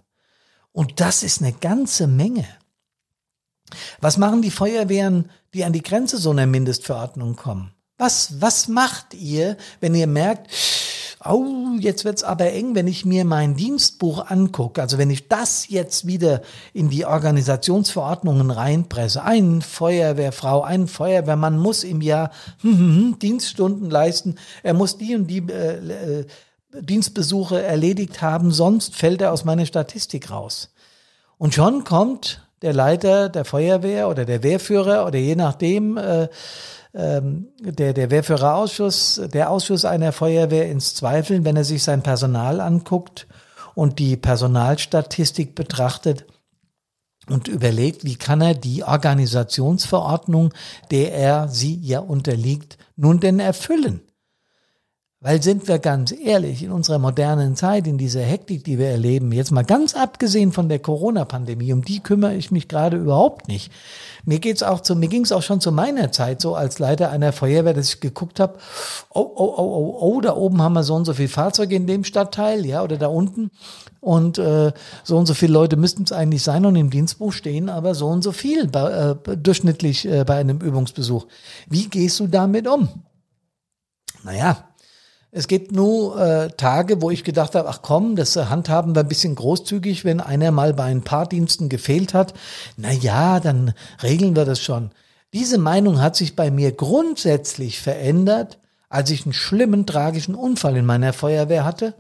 Und 0.73 1.01
das 1.01 1.23
ist 1.23 1.43
eine 1.43 1.53
ganze 1.53 2.07
Menge. 2.07 2.47
Was 4.01 4.19
machen 4.19 4.43
die 4.43 4.51
Feuerwehren, 4.51 5.31
die 5.55 5.65
an 5.65 5.73
die 5.73 5.83
Grenze 5.83 6.19
so 6.19 6.31
einer 6.31 6.47
Mindestverordnung 6.47 7.37
kommen? 7.37 7.73
Was, 7.99 8.41
was 8.41 8.69
macht 8.69 9.15
ihr, 9.15 9.57
wenn 9.81 9.95
ihr 9.95 10.07
merkt, 10.07 10.51
oh, 11.25 11.77
jetzt 11.79 12.05
wird's 12.05 12.25
aber 12.25 12.53
eng, 12.53 12.75
wenn 12.75 12.87
ich 12.87 13.05
mir 13.05 13.25
mein 13.25 13.55
Dienstbuch 13.55 14.31
angucke, 14.31 14.81
also 14.81 14.99
wenn 14.99 15.11
ich 15.11 15.29
das 15.29 15.69
jetzt 15.69 16.07
wieder 16.07 16.43
in 16.73 16.89
die 16.91 17.05
Organisationsverordnungen 17.05 18.51
reinpresse, 18.51 19.23
ein 19.23 19.63
Feuerwehrfrau, 19.63 20.63
ein 20.63 20.89
Feuerwehrmann 20.89 21.59
muss 21.59 21.85
im 21.85 22.01
Jahr 22.01 22.31
Dienststunden 22.63 23.91
leisten, 23.91 24.37
er 24.63 24.75
muss 24.75 24.99
die 24.99 25.15
und 25.15 25.27
die 25.27 25.47
äh, 25.49 26.21
äh, 26.21 26.27
Dienstbesuche 26.81 27.63
erledigt 27.63 28.23
haben, 28.23 28.51
sonst 28.51 28.97
fällt 28.97 29.21
er 29.21 29.33
aus 29.33 29.45
meiner 29.45 29.67
Statistik 29.67 30.31
raus. 30.31 30.73
Und 31.39 31.55
schon 31.55 31.85
kommt 31.85 32.47
der 32.63 32.73
Leiter 32.73 33.29
der 33.29 33.45
Feuerwehr 33.45 34.09
oder 34.09 34.25
der 34.25 34.43
Wehrführer 34.43 35.07
oder 35.07 35.19
je 35.19 35.37
nachdem, 35.37 35.97
äh, 35.97 36.29
ähm, 36.95 37.49
der, 37.59 37.93
der 37.93 38.11
Wehrführerausschuss, 38.11 39.21
der 39.33 39.51
Ausschuss 39.51 39.85
einer 39.85 40.13
Feuerwehr 40.13 40.71
ins 40.71 40.95
Zweifeln, 40.95 41.45
wenn 41.45 41.57
er 41.57 41.65
sich 41.65 41.83
sein 41.83 42.03
Personal 42.03 42.61
anguckt 42.61 43.27
und 43.75 43.99
die 43.99 44.17
Personalstatistik 44.17 45.55
betrachtet 45.55 46.27
und 47.29 47.49
überlegt, 47.49 48.05
wie 48.05 48.17
kann 48.17 48.41
er 48.41 48.55
die 48.55 48.85
Organisationsverordnung, 48.85 50.53
der 50.91 51.15
er 51.15 51.49
sie 51.49 51.79
ja 51.81 52.01
unterliegt, 52.01 52.79
nun 52.97 53.21
denn 53.21 53.41
erfüllen? 53.41 54.03
Weil 55.25 55.41
sind 55.41 55.69
wir 55.69 55.79
ganz 55.79 56.11
ehrlich, 56.11 56.65
in 56.65 56.73
unserer 56.73 56.99
modernen 56.99 57.55
Zeit, 57.55 57.87
in 57.87 57.97
dieser 57.97 58.23
Hektik, 58.23 58.65
die 58.65 58.77
wir 58.81 58.89
erleben, 58.89 59.31
jetzt 59.31 59.53
mal 59.53 59.63
ganz 59.63 59.95
abgesehen 59.95 60.51
von 60.51 60.69
der 60.69 60.81
Corona-Pandemie, 60.81 61.73
um 61.73 61.85
die 61.85 62.01
kümmere 62.01 62.35
ich 62.35 62.51
mich 62.51 62.67
gerade 62.67 62.97
überhaupt 62.97 63.47
nicht. 63.47 63.71
Mir 64.25 64.41
geht's 64.41 64.65
auch 64.65 64.81
zu, 64.81 64.97
mir 64.97 65.07
ging's 65.07 65.31
auch 65.31 65.43
schon 65.43 65.61
zu 65.61 65.71
meiner 65.71 66.11
Zeit 66.11 66.41
so 66.41 66.57
als 66.57 66.81
Leiter 66.81 67.11
einer 67.11 67.33
Feuerwehr, 67.33 67.73
dass 67.73 67.95
ich 67.95 68.01
geguckt 68.01 68.41
habe, 68.41 68.59
oh, 69.11 69.21
oh, 69.21 69.55
oh, 69.57 69.63
oh, 69.63 69.99
oh, 70.01 70.21
da 70.21 70.35
oben 70.35 70.61
haben 70.61 70.73
wir 70.73 70.83
so 70.83 70.97
und 70.97 71.05
so 71.05 71.15
viel 71.15 71.29
Fahrzeuge 71.29 71.77
in 71.77 71.87
dem 71.87 72.03
Stadtteil, 72.03 72.67
ja, 72.67 72.83
oder 72.83 72.97
da 72.97 73.07
unten. 73.07 73.53
Und 74.01 74.39
äh, 74.39 74.73
so 75.05 75.19
und 75.19 75.27
so 75.27 75.35
viele 75.35 75.53
Leute 75.53 75.77
müssten 75.77 76.03
es 76.03 76.11
eigentlich 76.11 76.43
sein 76.43 76.67
und 76.67 76.75
im 76.75 76.91
Dienstbuch 76.91 77.33
stehen 77.33 77.69
aber 77.69 77.95
so 77.95 78.09
und 78.09 78.23
so 78.23 78.33
viel 78.33 78.67
bei, 78.67 78.91
äh, 78.91 79.37
durchschnittlich 79.37 80.05
äh, 80.05 80.25
bei 80.25 80.39
einem 80.39 80.59
Übungsbesuch. 80.59 81.29
Wie 81.69 81.89
gehst 81.89 82.19
du 82.19 82.27
damit 82.27 82.67
um? 82.67 82.89
Naja, 84.25 84.72
es 85.35 85.49
gibt 85.49 85.73
nur 85.73 86.21
äh, 86.21 86.51
Tage, 86.51 87.01
wo 87.01 87.11
ich 87.11 87.25
gedacht 87.25 87.55
habe, 87.55 87.67
ach 87.67 87.81
komm, 87.81 88.17
das 88.17 88.37
handhaben 88.37 88.95
wir 88.95 89.01
ein 89.01 89.09
bisschen 89.09 89.35
großzügig, 89.35 90.05
wenn 90.05 90.21
einer 90.21 90.51
mal 90.51 90.75
bei 90.75 90.85
ein 90.85 91.03
paar 91.03 91.27
Diensten 91.27 91.71
gefehlt 91.71 92.13
hat. 92.13 92.35
Na 92.77 92.93
ja, 92.93 93.41
dann 93.41 93.73
regeln 94.03 94.37
wir 94.37 94.45
das 94.45 94.61
schon. 94.61 94.91
Diese 95.33 95.57
Meinung 95.57 96.03
hat 96.03 96.17
sich 96.17 96.37
bei 96.37 96.51
mir 96.51 96.73
grundsätzlich 96.73 97.81
verändert, 97.81 98.59
als 98.91 99.11
ich 99.11 99.25
einen 99.25 99.33
schlimmen, 99.33 99.87
tragischen 99.87 100.35
Unfall 100.35 100.77
in 100.77 100.85
meiner 100.85 101.15
Feuerwehr 101.15 101.65
hatte 101.65 101.95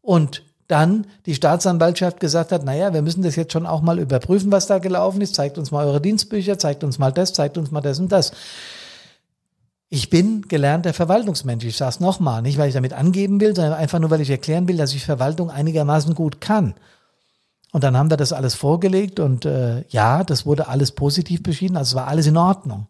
und 0.00 0.42
dann 0.66 1.06
die 1.26 1.36
Staatsanwaltschaft 1.36 2.18
gesagt 2.18 2.50
hat, 2.50 2.64
naja, 2.64 2.92
wir 2.92 3.02
müssen 3.02 3.22
das 3.22 3.36
jetzt 3.36 3.52
schon 3.52 3.66
auch 3.66 3.82
mal 3.82 4.00
überprüfen, 4.00 4.50
was 4.50 4.66
da 4.66 4.78
gelaufen 4.78 5.20
ist, 5.20 5.36
zeigt 5.36 5.56
uns 5.56 5.70
mal 5.70 5.86
eure 5.86 6.00
Dienstbücher, 6.00 6.58
zeigt 6.58 6.82
uns 6.82 6.98
mal 6.98 7.12
das, 7.12 7.32
zeigt 7.32 7.58
uns 7.58 7.70
mal 7.70 7.80
das 7.80 8.00
und 8.00 8.10
das. 8.10 8.32
Ich 9.94 10.08
bin 10.08 10.48
gelernter 10.48 10.94
Verwaltungsmensch. 10.94 11.66
Ich 11.66 11.76
sage 11.76 11.90
es 11.90 12.00
nochmal, 12.00 12.40
nicht 12.40 12.56
weil 12.56 12.68
ich 12.68 12.74
damit 12.74 12.94
angeben 12.94 13.42
will, 13.42 13.54
sondern 13.54 13.74
einfach 13.74 13.98
nur, 13.98 14.08
weil 14.08 14.22
ich 14.22 14.30
erklären 14.30 14.66
will, 14.66 14.78
dass 14.78 14.94
ich 14.94 15.04
Verwaltung 15.04 15.50
einigermaßen 15.50 16.14
gut 16.14 16.40
kann. 16.40 16.72
Und 17.72 17.84
dann 17.84 17.94
haben 17.98 18.08
wir 18.08 18.16
das 18.16 18.32
alles 18.32 18.54
vorgelegt 18.54 19.20
und 19.20 19.44
äh, 19.44 19.84
ja, 19.90 20.24
das 20.24 20.46
wurde 20.46 20.68
alles 20.68 20.92
positiv 20.92 21.42
beschieden, 21.42 21.76
also 21.76 21.90
es 21.90 21.94
war 21.94 22.08
alles 22.08 22.26
in 22.26 22.38
Ordnung. 22.38 22.86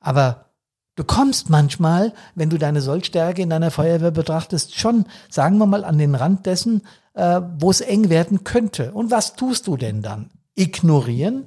Aber 0.00 0.46
du 0.94 1.04
kommst 1.04 1.50
manchmal, 1.50 2.14
wenn 2.34 2.48
du 2.48 2.56
deine 2.56 2.80
Sollstärke 2.80 3.42
in 3.42 3.50
deiner 3.50 3.70
Feuerwehr 3.70 4.10
betrachtest, 4.10 4.74
schon, 4.74 5.04
sagen 5.28 5.58
wir 5.58 5.66
mal, 5.66 5.84
an 5.84 5.98
den 5.98 6.14
Rand 6.14 6.46
dessen, 6.46 6.80
äh, 7.12 7.42
wo 7.58 7.70
es 7.70 7.82
eng 7.82 8.08
werden 8.08 8.42
könnte. 8.42 8.92
Und 8.92 9.10
was 9.10 9.36
tust 9.36 9.66
du 9.66 9.76
denn 9.76 10.00
dann? 10.00 10.30
Ignorieren? 10.54 11.44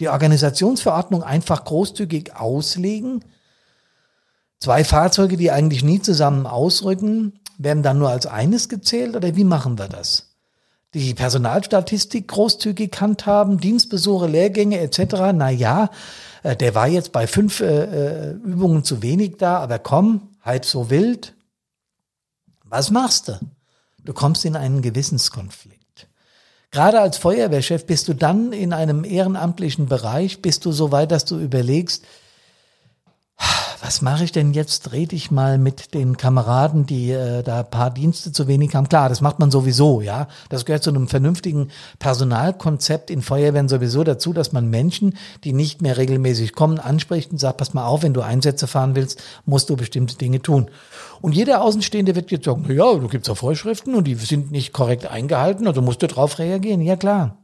Die 0.00 0.08
Organisationsverordnung 0.08 1.22
einfach 1.22 1.64
großzügig 1.64 2.34
auslegen? 2.34 3.22
Zwei 4.60 4.84
Fahrzeuge, 4.84 5.36
die 5.36 5.50
eigentlich 5.50 5.84
nie 5.84 6.00
zusammen 6.00 6.46
ausrücken, 6.46 7.40
werden 7.58 7.82
dann 7.82 7.98
nur 7.98 8.10
als 8.10 8.26
eines 8.26 8.68
gezählt 8.68 9.16
oder 9.16 9.36
wie 9.36 9.44
machen 9.44 9.78
wir 9.78 9.88
das? 9.88 10.30
Die 10.94 11.14
Personalstatistik 11.14 12.28
großzügig 12.28 12.92
handhaben, 13.00 13.58
Dienstbesuche, 13.58 14.26
Lehrgänge 14.26 14.78
etc. 14.80 15.32
Na 15.34 15.50
ja, 15.50 15.90
äh, 16.42 16.56
der 16.56 16.74
war 16.74 16.88
jetzt 16.88 17.12
bei 17.12 17.26
fünf 17.26 17.60
äh, 17.60 18.30
äh, 18.30 18.30
Übungen 18.32 18.84
zu 18.84 19.02
wenig 19.02 19.36
da, 19.36 19.58
aber 19.58 19.78
komm, 19.78 20.30
halb 20.42 20.64
so 20.64 20.90
wild. 20.90 21.34
Was 22.64 22.90
machst 22.90 23.28
du? 23.28 23.38
Du 24.04 24.12
kommst 24.12 24.44
in 24.44 24.56
einen 24.56 24.82
Gewissenskonflikt. 24.82 26.08
Gerade 26.70 27.00
als 27.00 27.18
Feuerwehrchef 27.18 27.86
bist 27.86 28.08
du 28.08 28.14
dann 28.14 28.52
in 28.52 28.72
einem 28.72 29.04
ehrenamtlichen 29.04 29.86
Bereich, 29.86 30.42
bist 30.42 30.64
du 30.64 30.72
so 30.72 30.92
weit, 30.92 31.10
dass 31.10 31.24
du 31.24 31.38
überlegst, 31.38 32.04
was 33.80 34.00
mache 34.00 34.24
ich 34.24 34.32
denn 34.32 34.52
jetzt? 34.52 34.92
Red 34.92 35.12
ich 35.12 35.30
mal 35.30 35.58
mit 35.58 35.92
den 35.92 36.16
Kameraden, 36.16 36.86
die 36.86 37.10
äh, 37.10 37.42
da 37.42 37.62
paar 37.62 37.90
Dienste 37.90 38.32
zu 38.32 38.48
wenig 38.48 38.74
haben. 38.74 38.88
Klar, 38.88 39.08
das 39.08 39.20
macht 39.20 39.38
man 39.38 39.50
sowieso, 39.50 40.00
ja. 40.00 40.28
Das 40.48 40.64
gehört 40.64 40.82
zu 40.82 40.90
einem 40.90 41.08
vernünftigen 41.08 41.68
Personalkonzept 41.98 43.10
in 43.10 43.22
Feuerwehren 43.22 43.68
sowieso 43.68 44.04
dazu, 44.04 44.32
dass 44.32 44.52
man 44.52 44.70
Menschen, 44.70 45.16
die 45.44 45.52
nicht 45.52 45.82
mehr 45.82 45.96
regelmäßig 45.96 46.54
kommen, 46.54 46.78
anspricht 46.78 47.32
und 47.32 47.38
sagt, 47.38 47.58
pass 47.58 47.74
mal 47.74 47.86
auf, 47.86 48.02
wenn 48.02 48.14
du 48.14 48.22
Einsätze 48.22 48.66
fahren 48.66 48.94
willst, 48.94 49.22
musst 49.44 49.68
du 49.68 49.76
bestimmte 49.76 50.16
Dinge 50.16 50.40
tun. 50.40 50.70
Und 51.20 51.34
jeder 51.34 51.62
Außenstehende 51.62 52.14
wird 52.14 52.30
jetzt 52.30 52.44
sagen, 52.44 52.64
ja, 52.72 52.94
du 52.94 53.08
gibt's 53.08 53.28
ja 53.28 53.34
Vorschriften 53.34 53.94
und 53.94 54.04
die 54.04 54.14
sind 54.14 54.50
nicht 54.50 54.72
korrekt 54.72 55.06
eingehalten, 55.06 55.66
also 55.66 55.82
musst 55.82 56.02
du 56.02 56.06
darauf 56.06 56.38
reagieren. 56.38 56.80
Ja, 56.80 56.96
klar. 56.96 57.38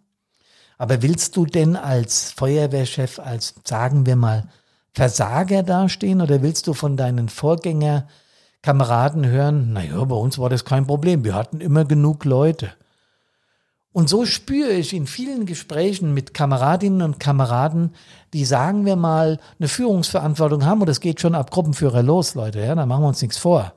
Aber 0.78 1.02
willst 1.02 1.36
du 1.36 1.46
denn 1.46 1.76
als 1.76 2.32
Feuerwehrchef, 2.32 3.18
als, 3.18 3.54
sagen 3.64 4.06
wir 4.06 4.16
mal, 4.16 4.48
Versager 4.94 5.62
dastehen 5.62 6.20
oder 6.20 6.42
willst 6.42 6.66
du 6.66 6.74
von 6.74 6.96
deinen 6.96 7.28
Vorgängerkameraden 7.28 9.26
hören, 9.26 9.72
naja, 9.72 10.04
bei 10.04 10.16
uns 10.16 10.38
war 10.38 10.50
das 10.50 10.64
kein 10.64 10.86
Problem, 10.86 11.24
wir 11.24 11.34
hatten 11.34 11.60
immer 11.60 11.84
genug 11.84 12.24
Leute. 12.24 12.72
Und 13.92 14.08
so 14.08 14.24
spüre 14.24 14.72
ich 14.72 14.94
in 14.94 15.06
vielen 15.06 15.44
Gesprächen 15.44 16.14
mit 16.14 16.32
Kameradinnen 16.32 17.02
und 17.02 17.20
Kameraden, 17.20 17.94
die 18.32 18.46
sagen 18.46 18.86
wir 18.86 18.96
mal 18.96 19.38
eine 19.58 19.68
Führungsverantwortung 19.68 20.64
haben, 20.64 20.80
und 20.80 20.88
das 20.88 21.00
geht 21.00 21.20
schon 21.20 21.34
ab 21.34 21.50
Gruppenführer 21.50 22.02
los, 22.02 22.34
Leute, 22.34 22.60
ja, 22.60 22.74
da 22.74 22.86
machen 22.86 23.02
wir 23.02 23.08
uns 23.08 23.20
nichts 23.20 23.36
vor. 23.36 23.74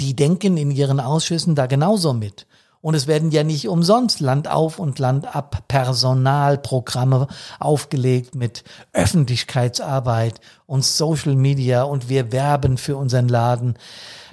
Die 0.00 0.14
denken 0.14 0.56
in 0.56 0.70
ihren 0.70 1.00
Ausschüssen 1.00 1.54
da 1.54 1.66
genauso 1.66 2.12
mit. 2.12 2.46
Und 2.80 2.94
es 2.94 3.06
werden 3.06 3.30
ja 3.30 3.42
nicht 3.42 3.68
umsonst 3.68 4.20
Land 4.20 4.48
auf 4.48 4.78
und 4.78 4.98
Land 4.98 5.34
ab 5.34 5.64
Personalprogramme 5.68 7.26
aufgelegt 7.58 8.34
mit 8.34 8.64
Öffentlichkeitsarbeit 8.92 10.40
und 10.66 10.84
Social 10.84 11.34
Media 11.34 11.82
und 11.82 12.08
wir 12.08 12.32
werben 12.32 12.78
für 12.78 12.96
unseren 12.96 13.28
Laden. 13.28 13.74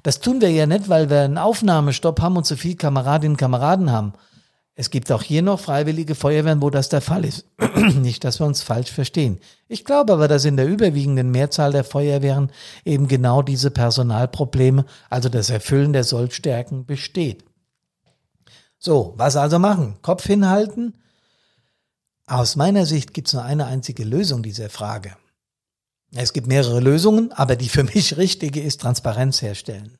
Das 0.03 0.19
tun 0.19 0.41
wir 0.41 0.51
ja 0.51 0.65
nicht, 0.65 0.89
weil 0.89 1.09
wir 1.09 1.21
einen 1.21 1.37
Aufnahmestopp 1.37 2.21
haben 2.21 2.37
und 2.37 2.45
zu 2.45 2.57
viel 2.57 2.75
Kameradinnen 2.75 3.33
und 3.33 3.37
Kameraden 3.37 3.91
haben. 3.91 4.13
Es 4.75 4.89
gibt 4.89 5.11
auch 5.11 5.21
hier 5.21 5.43
noch 5.43 5.59
freiwillige 5.59 6.15
Feuerwehren, 6.15 6.61
wo 6.61 6.71
das 6.71 6.89
der 6.89 7.01
Fall 7.01 7.25
ist. 7.25 7.45
Nicht, 8.01 8.23
dass 8.23 8.39
wir 8.39 8.47
uns 8.47 8.63
falsch 8.63 8.91
verstehen. 8.91 9.39
Ich 9.67 9.85
glaube 9.85 10.13
aber, 10.13 10.27
dass 10.27 10.45
in 10.45 10.57
der 10.57 10.67
überwiegenden 10.67 11.29
Mehrzahl 11.29 11.71
der 11.71 11.83
Feuerwehren 11.83 12.51
eben 12.83 13.07
genau 13.07 13.43
diese 13.43 13.69
Personalprobleme, 13.69 14.85
also 15.11 15.29
das 15.29 15.51
Erfüllen 15.51 15.93
der 15.93 16.03
Sollstärken 16.03 16.85
besteht. 16.87 17.45
So, 18.85 19.13
was 19.15 19.37
also 19.37 19.59
machen? 19.59 19.95
Kopf 20.01 20.25
hinhalten? 20.25 20.95
Aus 22.27 22.57
meiner 22.57 22.85
Sicht 22.85 23.13
gibt 23.13 23.29
es 23.29 23.33
nur 23.33 23.43
eine 23.43 23.65
einzige 23.65 24.03
Lösung 24.03 24.43
dieser 24.43 24.69
Frage. 24.69 25.15
Es 26.13 26.33
gibt 26.33 26.47
mehrere 26.47 26.81
Lösungen, 26.81 27.31
aber 27.31 27.55
die 27.55 27.69
für 27.69 27.83
mich 27.95 28.17
richtige 28.17 28.61
ist 28.61 28.81
Transparenz 28.81 29.41
herstellen. 29.41 29.97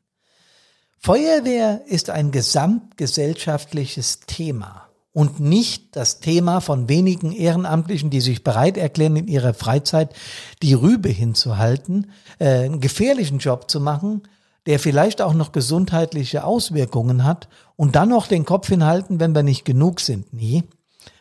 Feuerwehr 0.99 1.83
ist 1.87 2.09
ein 2.09 2.31
gesamtgesellschaftliches 2.31 4.21
Thema 4.27 4.89
und 5.13 5.39
nicht 5.39 5.95
das 5.95 6.19
Thema 6.19 6.59
von 6.59 6.89
wenigen 6.89 7.31
Ehrenamtlichen, 7.31 8.09
die 8.09 8.21
sich 8.21 8.43
bereit 8.43 8.75
erklären, 8.75 9.15
in 9.15 9.27
ihrer 9.29 9.53
Freizeit 9.53 10.13
die 10.61 10.73
Rübe 10.73 11.07
hinzuhalten, 11.07 12.11
äh, 12.37 12.65
einen 12.65 12.81
gefährlichen 12.81 13.39
Job 13.39 13.71
zu 13.71 13.79
machen, 13.79 14.23
der 14.65 14.79
vielleicht 14.79 15.21
auch 15.21 15.33
noch 15.33 15.53
gesundheitliche 15.53 16.43
Auswirkungen 16.43 17.23
hat 17.23 17.47
und 17.75 17.95
dann 17.95 18.09
noch 18.09 18.27
den 18.27 18.45
Kopf 18.45 18.67
hinhalten, 18.67 19.19
wenn 19.19 19.35
wir 19.35 19.43
nicht 19.43 19.65
genug 19.65 19.99
sind. 19.99 20.33
Nie. 20.33 20.63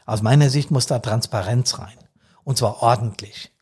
Aus 0.06 0.22
meiner 0.22 0.50
Sicht 0.50 0.70
muss 0.70 0.86
da 0.86 0.98
Transparenz 0.98 1.78
rein. 1.78 1.96
Und 2.44 2.58
zwar 2.58 2.82
ordentlich. 2.82 3.52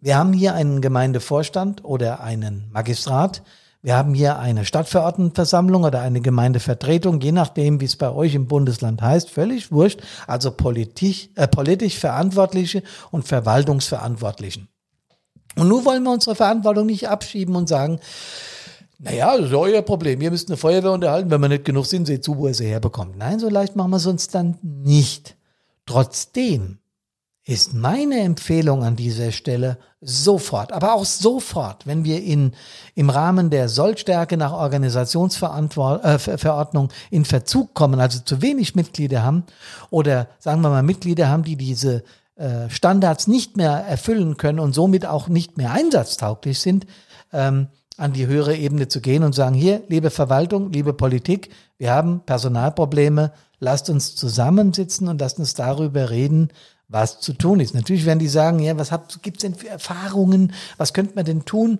Wir 0.00 0.16
haben 0.16 0.32
hier 0.32 0.54
einen 0.54 0.80
Gemeindevorstand 0.80 1.84
oder 1.84 2.20
einen 2.20 2.70
Magistrat. 2.72 3.42
Wir 3.82 3.96
haben 3.96 4.14
hier 4.14 4.38
eine 4.38 4.64
Stadtverordnetenversammlung 4.64 5.84
oder 5.84 6.00
eine 6.00 6.20
Gemeindevertretung, 6.20 7.20
je 7.20 7.32
nachdem, 7.32 7.80
wie 7.80 7.86
es 7.86 7.96
bei 7.96 8.10
euch 8.10 8.34
im 8.34 8.46
Bundesland 8.46 9.02
heißt, 9.02 9.30
völlig 9.30 9.72
wurscht. 9.72 10.00
Also 10.26 10.52
politisch, 10.52 11.30
äh, 11.34 11.48
politisch 11.48 11.98
Verantwortliche 11.98 12.82
und 13.10 13.26
Verwaltungsverantwortlichen. 13.26 14.68
Und 15.56 15.68
nun 15.68 15.84
wollen 15.84 16.02
wir 16.02 16.12
unsere 16.12 16.36
Verantwortung 16.36 16.86
nicht 16.86 17.08
abschieben 17.08 17.56
und 17.56 17.68
sagen, 17.68 18.00
naja, 19.02 19.34
das 19.36 19.46
ist 19.46 19.54
euer 19.54 19.82
Problem. 19.82 20.20
Ihr 20.20 20.30
müsst 20.30 20.50
eine 20.50 20.58
Feuerwehr 20.58 20.92
unterhalten. 20.92 21.30
Wenn 21.30 21.40
wir 21.40 21.48
nicht 21.48 21.64
genug 21.64 21.86
sind, 21.86 22.06
seht 22.06 22.22
zu, 22.22 22.36
wo 22.36 22.48
ihr 22.48 22.54
sie 22.54 22.66
herbekommt. 22.66 23.16
Nein, 23.16 23.40
so 23.40 23.48
leicht 23.48 23.74
machen 23.74 23.92
wir 23.92 23.96
es 23.96 24.04
uns 24.06 24.28
dann 24.28 24.58
nicht. 24.62 25.36
Trotzdem 25.86 26.80
ist 27.44 27.72
meine 27.72 28.20
Empfehlung 28.20 28.84
an 28.84 28.96
dieser 28.96 29.32
Stelle 29.32 29.78
sofort, 30.02 30.72
aber 30.72 30.92
auch 30.94 31.06
sofort, 31.06 31.86
wenn 31.86 32.04
wir 32.04 32.22
in, 32.22 32.52
im 32.94 33.10
Rahmen 33.10 33.50
der 33.50 33.68
Sollstärke 33.70 34.36
nach 34.36 34.52
Organisationsverordnung 34.52 36.90
äh, 36.90 36.92
in 37.10 37.24
Verzug 37.24 37.72
kommen, 37.74 37.98
also 38.00 38.20
zu 38.20 38.42
wenig 38.42 38.74
Mitglieder 38.74 39.22
haben 39.22 39.44
oder 39.88 40.28
sagen 40.38 40.60
wir 40.60 40.68
mal 40.68 40.82
Mitglieder 40.82 41.28
haben, 41.28 41.42
die 41.42 41.56
diese 41.56 42.04
äh, 42.36 42.68
Standards 42.68 43.26
nicht 43.26 43.56
mehr 43.56 43.72
erfüllen 43.72 44.36
können 44.36 44.60
und 44.60 44.74
somit 44.74 45.06
auch 45.06 45.28
nicht 45.28 45.56
mehr 45.56 45.72
einsatztauglich 45.72 46.60
sind, 46.60 46.84
ähm, 47.32 47.68
an 48.00 48.14
die 48.14 48.26
höhere 48.26 48.56
Ebene 48.56 48.88
zu 48.88 49.00
gehen 49.00 49.22
und 49.22 49.34
sagen, 49.34 49.54
hier, 49.54 49.82
liebe 49.88 50.10
Verwaltung, 50.10 50.72
liebe 50.72 50.94
Politik, 50.94 51.50
wir 51.76 51.92
haben 51.92 52.20
Personalprobleme, 52.24 53.32
lasst 53.58 53.90
uns 53.90 54.14
zusammensitzen 54.14 55.06
und 55.08 55.20
lasst 55.20 55.38
uns 55.38 55.52
darüber 55.52 56.08
reden, 56.08 56.48
was 56.88 57.20
zu 57.20 57.34
tun 57.34 57.60
ist. 57.60 57.74
Natürlich 57.74 58.06
werden 58.06 58.18
die 58.18 58.28
sagen, 58.28 58.58
ja, 58.58 58.76
was 58.78 58.90
gibt 59.20 59.36
es 59.36 59.42
denn 59.42 59.54
für 59.54 59.68
Erfahrungen? 59.68 60.54
Was 60.78 60.94
könnte 60.94 61.14
man 61.14 61.26
denn 61.26 61.44
tun? 61.44 61.78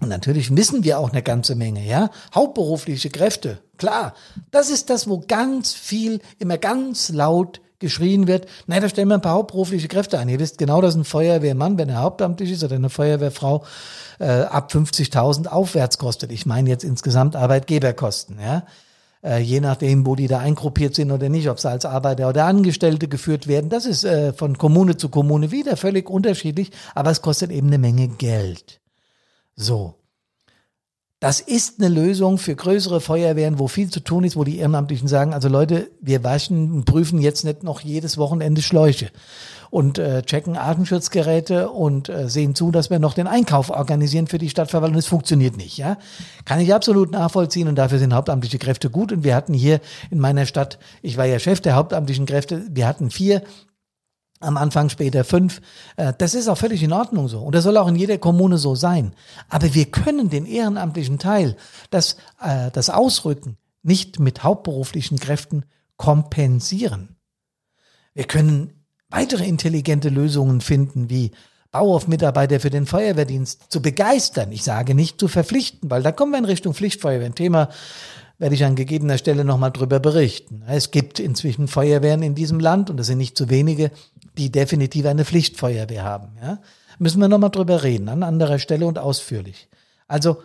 Und 0.00 0.10
natürlich 0.10 0.54
wissen 0.54 0.84
wir 0.84 0.98
auch 0.98 1.10
eine 1.10 1.22
ganze 1.22 1.54
Menge, 1.54 1.86
ja. 1.86 2.10
Hauptberufliche 2.34 3.08
Kräfte, 3.08 3.60
klar. 3.78 4.14
Das 4.50 4.68
ist 4.68 4.90
das, 4.90 5.08
wo 5.08 5.20
ganz 5.26 5.72
viel, 5.72 6.20
immer 6.38 6.58
ganz 6.58 7.08
laut 7.08 7.62
geschrien 7.84 8.26
wird. 8.26 8.46
Nein, 8.66 8.82
da 8.82 8.88
stellen 8.88 9.08
wir 9.08 9.14
ein 9.14 9.20
paar 9.20 9.34
hauptberufliche 9.34 9.88
Kräfte 9.88 10.18
ein. 10.18 10.28
Ihr 10.28 10.40
wisst 10.40 10.58
genau, 10.58 10.80
dass 10.80 10.94
ein 10.94 11.04
Feuerwehrmann, 11.04 11.78
wenn 11.78 11.90
er 11.90 12.00
hauptamtlich 12.00 12.50
ist, 12.50 12.64
oder 12.64 12.76
eine 12.76 12.90
Feuerwehrfrau 12.90 13.64
äh, 14.18 14.24
ab 14.24 14.72
50.000 14.72 15.48
aufwärts 15.48 15.98
kostet. 15.98 16.32
Ich 16.32 16.46
meine 16.46 16.70
jetzt 16.70 16.84
insgesamt 16.84 17.36
Arbeitgeberkosten, 17.36 18.38
ja 18.40 18.64
äh, 19.22 19.38
je 19.38 19.60
nachdem, 19.60 20.06
wo 20.06 20.14
die 20.14 20.28
da 20.28 20.38
eingruppiert 20.38 20.94
sind 20.94 21.10
oder 21.10 21.28
nicht, 21.28 21.48
ob 21.48 21.58
sie 21.58 21.68
als 21.68 21.84
Arbeiter 21.84 22.28
oder 22.28 22.44
Angestellte 22.44 23.08
geführt 23.08 23.48
werden. 23.48 23.70
Das 23.70 23.86
ist 23.86 24.04
äh, 24.04 24.32
von 24.32 24.58
Kommune 24.58 24.96
zu 24.96 25.08
Kommune 25.08 25.50
wieder 25.50 25.76
völlig 25.76 26.10
unterschiedlich, 26.10 26.70
aber 26.94 27.10
es 27.10 27.22
kostet 27.22 27.50
eben 27.50 27.68
eine 27.68 27.78
Menge 27.78 28.08
Geld. 28.08 28.80
So. 29.56 29.94
Das 31.24 31.40
ist 31.40 31.80
eine 31.80 31.88
Lösung 31.88 32.36
für 32.36 32.54
größere 32.54 33.00
Feuerwehren, 33.00 33.58
wo 33.58 33.66
viel 33.66 33.88
zu 33.88 34.00
tun 34.00 34.24
ist, 34.24 34.36
wo 34.36 34.44
die 34.44 34.58
Ehrenamtlichen 34.58 35.08
sagen, 35.08 35.32
also 35.32 35.48
Leute, 35.48 35.88
wir 36.02 36.22
waschen 36.22 36.70
und 36.70 36.84
prüfen 36.84 37.18
jetzt 37.18 37.46
nicht 37.46 37.62
noch 37.62 37.80
jedes 37.80 38.18
Wochenende 38.18 38.60
Schläuche 38.60 39.08
und 39.70 39.98
äh, 39.98 40.20
checken 40.20 40.58
Atemschutzgeräte 40.58 41.70
und 41.70 42.10
äh, 42.10 42.28
sehen 42.28 42.54
zu, 42.54 42.70
dass 42.70 42.90
wir 42.90 42.98
noch 42.98 43.14
den 43.14 43.26
Einkauf 43.26 43.70
organisieren 43.70 44.26
für 44.26 44.36
die 44.36 44.50
Stadtverwaltung. 44.50 44.96
Das 44.96 45.06
funktioniert 45.06 45.56
nicht, 45.56 45.78
ja. 45.78 45.96
Kann 46.44 46.60
ich 46.60 46.74
absolut 46.74 47.10
nachvollziehen 47.10 47.68
und 47.68 47.76
dafür 47.76 47.98
sind 47.98 48.12
hauptamtliche 48.12 48.58
Kräfte 48.58 48.90
gut. 48.90 49.10
Und 49.10 49.24
wir 49.24 49.34
hatten 49.34 49.54
hier 49.54 49.80
in 50.10 50.20
meiner 50.20 50.44
Stadt, 50.44 50.78
ich 51.00 51.16
war 51.16 51.24
ja 51.24 51.38
Chef 51.38 51.62
der 51.62 51.74
hauptamtlichen 51.74 52.26
Kräfte, 52.26 52.66
wir 52.70 52.86
hatten 52.86 53.10
vier 53.10 53.42
am 54.40 54.56
Anfang 54.56 54.88
später 54.88 55.24
fünf. 55.24 55.60
Äh, 55.96 56.12
das 56.18 56.34
ist 56.34 56.48
auch 56.48 56.58
völlig 56.58 56.82
in 56.82 56.92
Ordnung 56.92 57.28
so. 57.28 57.40
Und 57.40 57.54
das 57.54 57.64
soll 57.64 57.76
auch 57.76 57.88
in 57.88 57.96
jeder 57.96 58.18
Kommune 58.18 58.58
so 58.58 58.74
sein. 58.74 59.14
Aber 59.48 59.74
wir 59.74 59.86
können 59.86 60.30
den 60.30 60.46
ehrenamtlichen 60.46 61.18
Teil, 61.18 61.56
das, 61.90 62.16
äh, 62.40 62.70
das 62.72 62.90
Ausrücken, 62.90 63.56
nicht 63.82 64.18
mit 64.18 64.42
hauptberuflichen 64.42 65.18
Kräften 65.18 65.64
kompensieren. 65.96 67.16
Wir 68.14 68.24
können 68.24 68.84
weitere 69.08 69.46
intelligente 69.46 70.08
Lösungen 70.08 70.60
finden, 70.60 71.10
wie 71.10 71.32
Bauhofmitarbeiter 71.70 72.60
für 72.60 72.70
den 72.70 72.86
Feuerwehrdienst 72.86 73.64
zu 73.68 73.82
begeistern. 73.82 74.52
Ich 74.52 74.62
sage 74.62 74.94
nicht 74.94 75.18
zu 75.18 75.26
verpflichten, 75.26 75.90
weil 75.90 76.04
da 76.04 76.12
kommen 76.12 76.32
wir 76.32 76.38
in 76.38 76.44
Richtung 76.44 76.72
Pflichtfeuerwehr. 76.72 77.26
Ein 77.26 77.34
Thema, 77.34 77.68
werde 78.38 78.54
ich 78.54 78.64
an 78.64 78.74
gegebener 78.74 79.18
Stelle 79.18 79.44
nochmal 79.44 79.70
drüber 79.70 80.00
berichten. 80.00 80.62
Es 80.66 80.90
gibt 80.90 81.20
inzwischen 81.20 81.68
Feuerwehren 81.68 82.22
in 82.22 82.34
diesem 82.34 82.60
Land 82.60 82.90
und 82.90 82.98
es 82.98 83.06
sind 83.06 83.18
nicht 83.18 83.36
zu 83.36 83.48
wenige, 83.48 83.90
die 84.36 84.50
definitiv 84.50 85.06
eine 85.06 85.24
Pflichtfeuerwehr 85.24 86.04
haben. 86.04 86.36
Ja? 86.42 86.58
Müssen 86.98 87.20
wir 87.20 87.28
nochmal 87.28 87.50
drüber 87.50 87.82
reden, 87.82 88.08
an 88.08 88.22
anderer 88.22 88.58
Stelle 88.58 88.86
und 88.86 88.98
ausführlich. 88.98 89.68
Also 90.08 90.38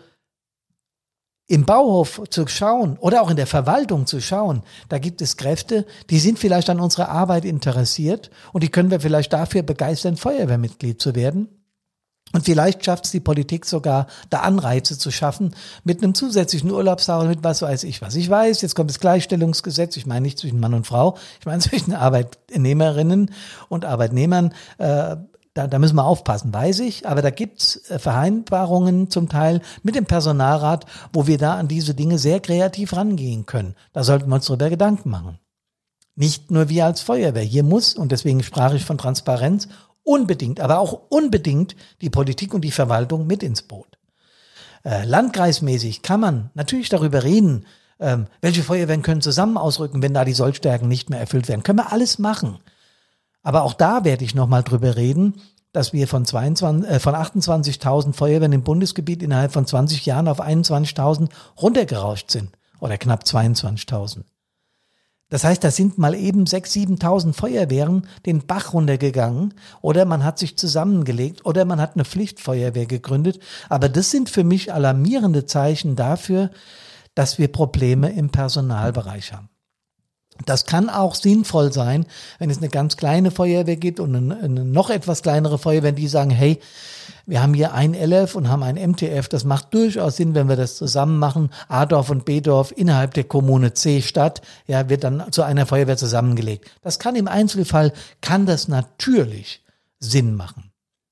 im 1.48 1.66
Bauhof 1.66 2.22
zu 2.30 2.48
schauen 2.48 2.98
oder 3.00 3.24
auch 3.24 3.32
in 3.32 3.36
der 3.36 3.48
Verwaltung 3.48 4.06
zu 4.06 4.22
schauen, 4.22 4.62
da 4.88 5.00
gibt 5.00 5.22
es 5.22 5.36
Kräfte, 5.36 5.86
die 6.12 6.20
sind 6.20 6.38
vielleicht 6.38 6.70
an 6.70 6.80
unserer 6.80 7.10
Arbeit 7.10 7.44
interessiert 7.44 8.30
und 8.54 8.62
die 8.62 8.70
können 8.70 8.92
wir 8.92 9.00
vielleicht 9.00 9.34
dafür 9.34 9.64
begeistern, 9.64 10.16
Feuerwehrmitglied 10.16 11.02
zu 11.02 11.16
werden. 11.16 11.59
Und 12.32 12.46
vielleicht 12.46 12.86
schafft 12.86 13.06
es 13.06 13.12
die 13.12 13.20
Politik 13.20 13.66
sogar, 13.66 14.08
da 14.30 14.42
Anreize 14.42 14.98
zu 14.98 15.12
schaffen 15.12 15.56
mit 15.84 16.04
einem 16.04 16.14
zusätzlichen 16.14 16.72
Urlaubstag 16.72 17.28
mit 17.28 17.44
was 17.44 17.62
weiß 17.62 17.84
ich 17.84 18.02
was. 18.02 18.16
Ich 18.16 18.30
weiß, 18.30 18.62
jetzt 18.62 18.76
kommt 18.76 18.90
das 18.90 19.00
Gleichstellungsgesetz, 19.00 19.98
ich 19.98 20.06
meine 20.06 20.22
nicht 20.22 20.38
zwischen 20.38 20.60
Mann 20.60 20.74
und 20.74 20.86
Frau, 20.86 21.18
ich 21.40 21.46
meine 21.46 21.60
zwischen 21.60 21.94
Arbeitnehmerinnen 21.94 23.32
und 23.68 23.86
Arbeitnehmern. 23.86 24.54
Äh, 24.78 25.18
da, 25.56 25.68
da 25.68 25.80
müssen 25.80 25.96
wir 25.96 26.06
aufpassen, 26.06 26.54
weiß 26.54 26.80
ich, 26.82 27.08
aber 27.08 27.22
da 27.22 27.32
gibt's 27.32 27.90
äh, 27.90 27.98
Vereinbarungen 27.98 29.10
zum 29.10 29.28
Teil 29.28 29.62
mit 29.82 29.96
dem 29.96 30.06
Personalrat, 30.06 30.86
wo 31.12 31.26
wir 31.26 31.38
da 31.38 31.56
an 31.56 31.68
diese 31.68 31.96
Dinge 31.96 32.20
sehr 32.20 32.40
kreativ 32.40 32.96
rangehen 32.96 33.46
können. 33.46 33.76
Da 33.92 34.04
sollten 34.04 34.30
wir 34.30 34.36
uns 34.36 34.46
darüber 34.46 34.70
Gedanken 34.70 35.10
machen. 35.10 35.40
Nicht 36.16 36.52
nur 36.52 36.70
wir 36.70 36.86
als 36.86 37.02
Feuerwehr. 37.02 37.44
Hier 37.44 37.64
muss, 37.64 37.96
und 37.96 38.12
deswegen 38.12 38.44
sprach 38.44 38.74
ich 38.74 38.86
von 38.86 38.98
Transparenz, 38.98 39.70
unbedingt, 40.04 40.60
aber 40.60 40.80
auch 40.80 40.94
unbedingt 41.10 41.76
die 42.02 42.10
Politik 42.10 42.54
und 42.54 42.62
die 42.62 42.72
Verwaltung 42.72 43.28
mit 43.28 43.44
ins 43.44 43.62
Boot. 43.62 43.98
Äh, 44.84 45.06
landkreismäßig 45.06 46.02
kann 46.02 46.20
man 46.20 46.50
natürlich 46.54 46.90
darüber 46.90 47.24
reden, 47.24 47.66
ähm, 48.00 48.28
welche 48.42 48.64
Feuerwehren 48.64 49.02
können 49.02 49.22
zusammen 49.22 49.58
ausrücken, 49.58 50.02
wenn 50.02 50.14
da 50.14 50.24
die 50.24 50.34
Sollstärken 50.34 50.88
nicht 50.88 51.10
mehr 51.10 51.20
erfüllt 51.20 51.48
werden. 51.48 51.64
Können 51.64 51.80
wir 51.80 51.92
alles 51.92 52.18
machen. 52.18 52.60
Aber 53.44 53.64
auch 53.64 53.74
da 53.74 54.04
werde 54.06 54.24
ich 54.24 54.36
nochmal 54.36 54.64
drüber 54.64 54.96
reden, 54.96 55.42
dass 55.72 55.94
wir 55.94 56.08
von, 56.08 56.26
22, 56.26 56.90
äh, 56.90 57.00
von 57.00 57.14
28.000 57.14 58.14
Feuerwehren 58.14 58.54
im 58.54 58.64
Bundesgebiet 58.64 59.22
innerhalb 59.22 59.52
von 59.52 59.66
20 59.66 60.06
Jahren 60.06 60.28
auf 60.28 60.42
21.000 60.42 61.30
runtergerauscht 61.62 62.32
sind. 62.32 62.52
Oder 62.80 62.98
knapp 62.98 63.24
22.000. 63.24 64.24
Das 65.30 65.44
heißt, 65.44 65.64
da 65.64 65.70
sind 65.70 66.00
mal 66.00 66.16
eben 66.16 66.46
6.000, 66.46 67.00
7.000 67.00 67.34
Feuerwehren 67.34 68.08
den 68.26 68.48
Bach 68.48 68.74
runtergegangen 68.74 69.54
oder 69.82 70.06
man 70.06 70.24
hat 70.24 70.40
sich 70.40 70.58
zusammengelegt 70.58 71.46
oder 71.46 71.66
man 71.66 71.80
hat 71.80 71.94
eine 71.94 72.06
Pflichtfeuerwehr 72.06 72.88
gegründet. 72.88 73.40
Aber 73.70 73.90
das 73.90 74.10
sind 74.10 74.30
für 74.30 74.44
mich 74.44 74.74
alarmierende 74.74 75.46
Zeichen 75.46 75.96
dafür, 75.96 76.50
dass 77.14 77.38
wir 77.38 77.48
Probleme 77.50 78.12
im 78.12 78.30
Personalbereich 78.32 79.34
haben. 79.34 79.50
Das 80.46 80.66
kann 80.66 80.90
auch 80.90 81.16
sinnvoll 81.16 81.74
sein, 81.74 82.06
wenn 82.38 82.50
es 82.50 82.58
eine 82.58 82.70
ganz 82.70 82.98
kleine 82.98 83.32
Feuerwehr 83.32 83.76
gibt 83.76 84.00
und 84.00 84.16
eine, 84.16 84.38
eine 84.38 84.66
noch 84.66 84.90
etwas 84.90 85.22
kleinere 85.22 85.58
Feuerwehr, 85.58 85.92
die 85.92 86.08
sagen, 86.08 86.30
hey, 86.30 86.60
wir 87.26 87.44
haben 87.44 87.54
hier 87.54 87.74
ein 87.74 87.94
LF 87.94 88.36
und 88.36 88.50
haben 88.50 88.64
ein 88.64 88.76
MTF. 88.76 89.28
Das 89.28 89.44
macht 89.44 89.74
durchaus 89.74 90.16
Sinn, 90.16 90.34
wenn 90.34 90.50
wir 90.50 90.56
das 90.56 90.78
zusammen 90.78 91.20
machen. 91.20 91.52
A-Dorf 91.68 92.10
und 92.10 92.26
B-Dorf 92.26 92.74
innerhalb 92.76 93.14
der 93.14 93.26
Kommune 93.26 93.74
C 93.74 94.02
Stadt, 94.02 94.42
ja, 94.66 94.90
wird 94.90 95.04
dann 95.04 95.32
zu 95.32 95.44
einer 95.44 95.66
Feuerwehr 95.66 95.98
zusammengelegt. 95.98 96.72
Das 96.82 96.98
kann 97.00 97.16
im 97.16 97.28
Einzelfall, 97.28 97.94
kann 98.22 98.46
das 98.46 98.68
natürlich 98.68 99.64
Sinn 100.00 100.36
machen. 100.36 100.72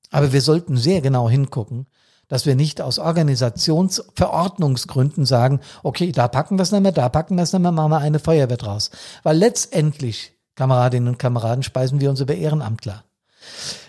Aber 0.09 0.33
wir 0.33 0.41
sollten 0.41 0.77
sehr 0.77 1.01
genau 1.01 1.29
hingucken, 1.29 1.85
dass 2.27 2.45
wir 2.45 2.55
nicht 2.55 2.81
aus 2.81 2.99
Organisationsverordnungsgründen 2.99 5.25
sagen, 5.25 5.61
okay, 5.83 6.11
da 6.11 6.27
packen 6.27 6.57
wir 6.57 6.63
es 6.63 6.71
nicht 6.71 6.81
mehr, 6.81 6.91
da 6.91 7.09
packen 7.09 7.35
wir 7.35 7.43
es 7.43 7.53
nicht 7.53 7.61
mehr, 7.61 7.71
machen 7.71 7.91
wir 7.91 7.99
eine 7.99 8.17
Feuerwehr 8.19 8.57
draus. 8.57 8.89
Weil 9.23 9.37
letztendlich, 9.37 10.33
Kameradinnen 10.55 11.09
und 11.09 11.19
Kameraden, 11.19 11.63
speisen 11.63 12.01
wir 12.01 12.09
uns 12.09 12.19
über 12.19 12.35
Ehrenamtler. 12.35 13.03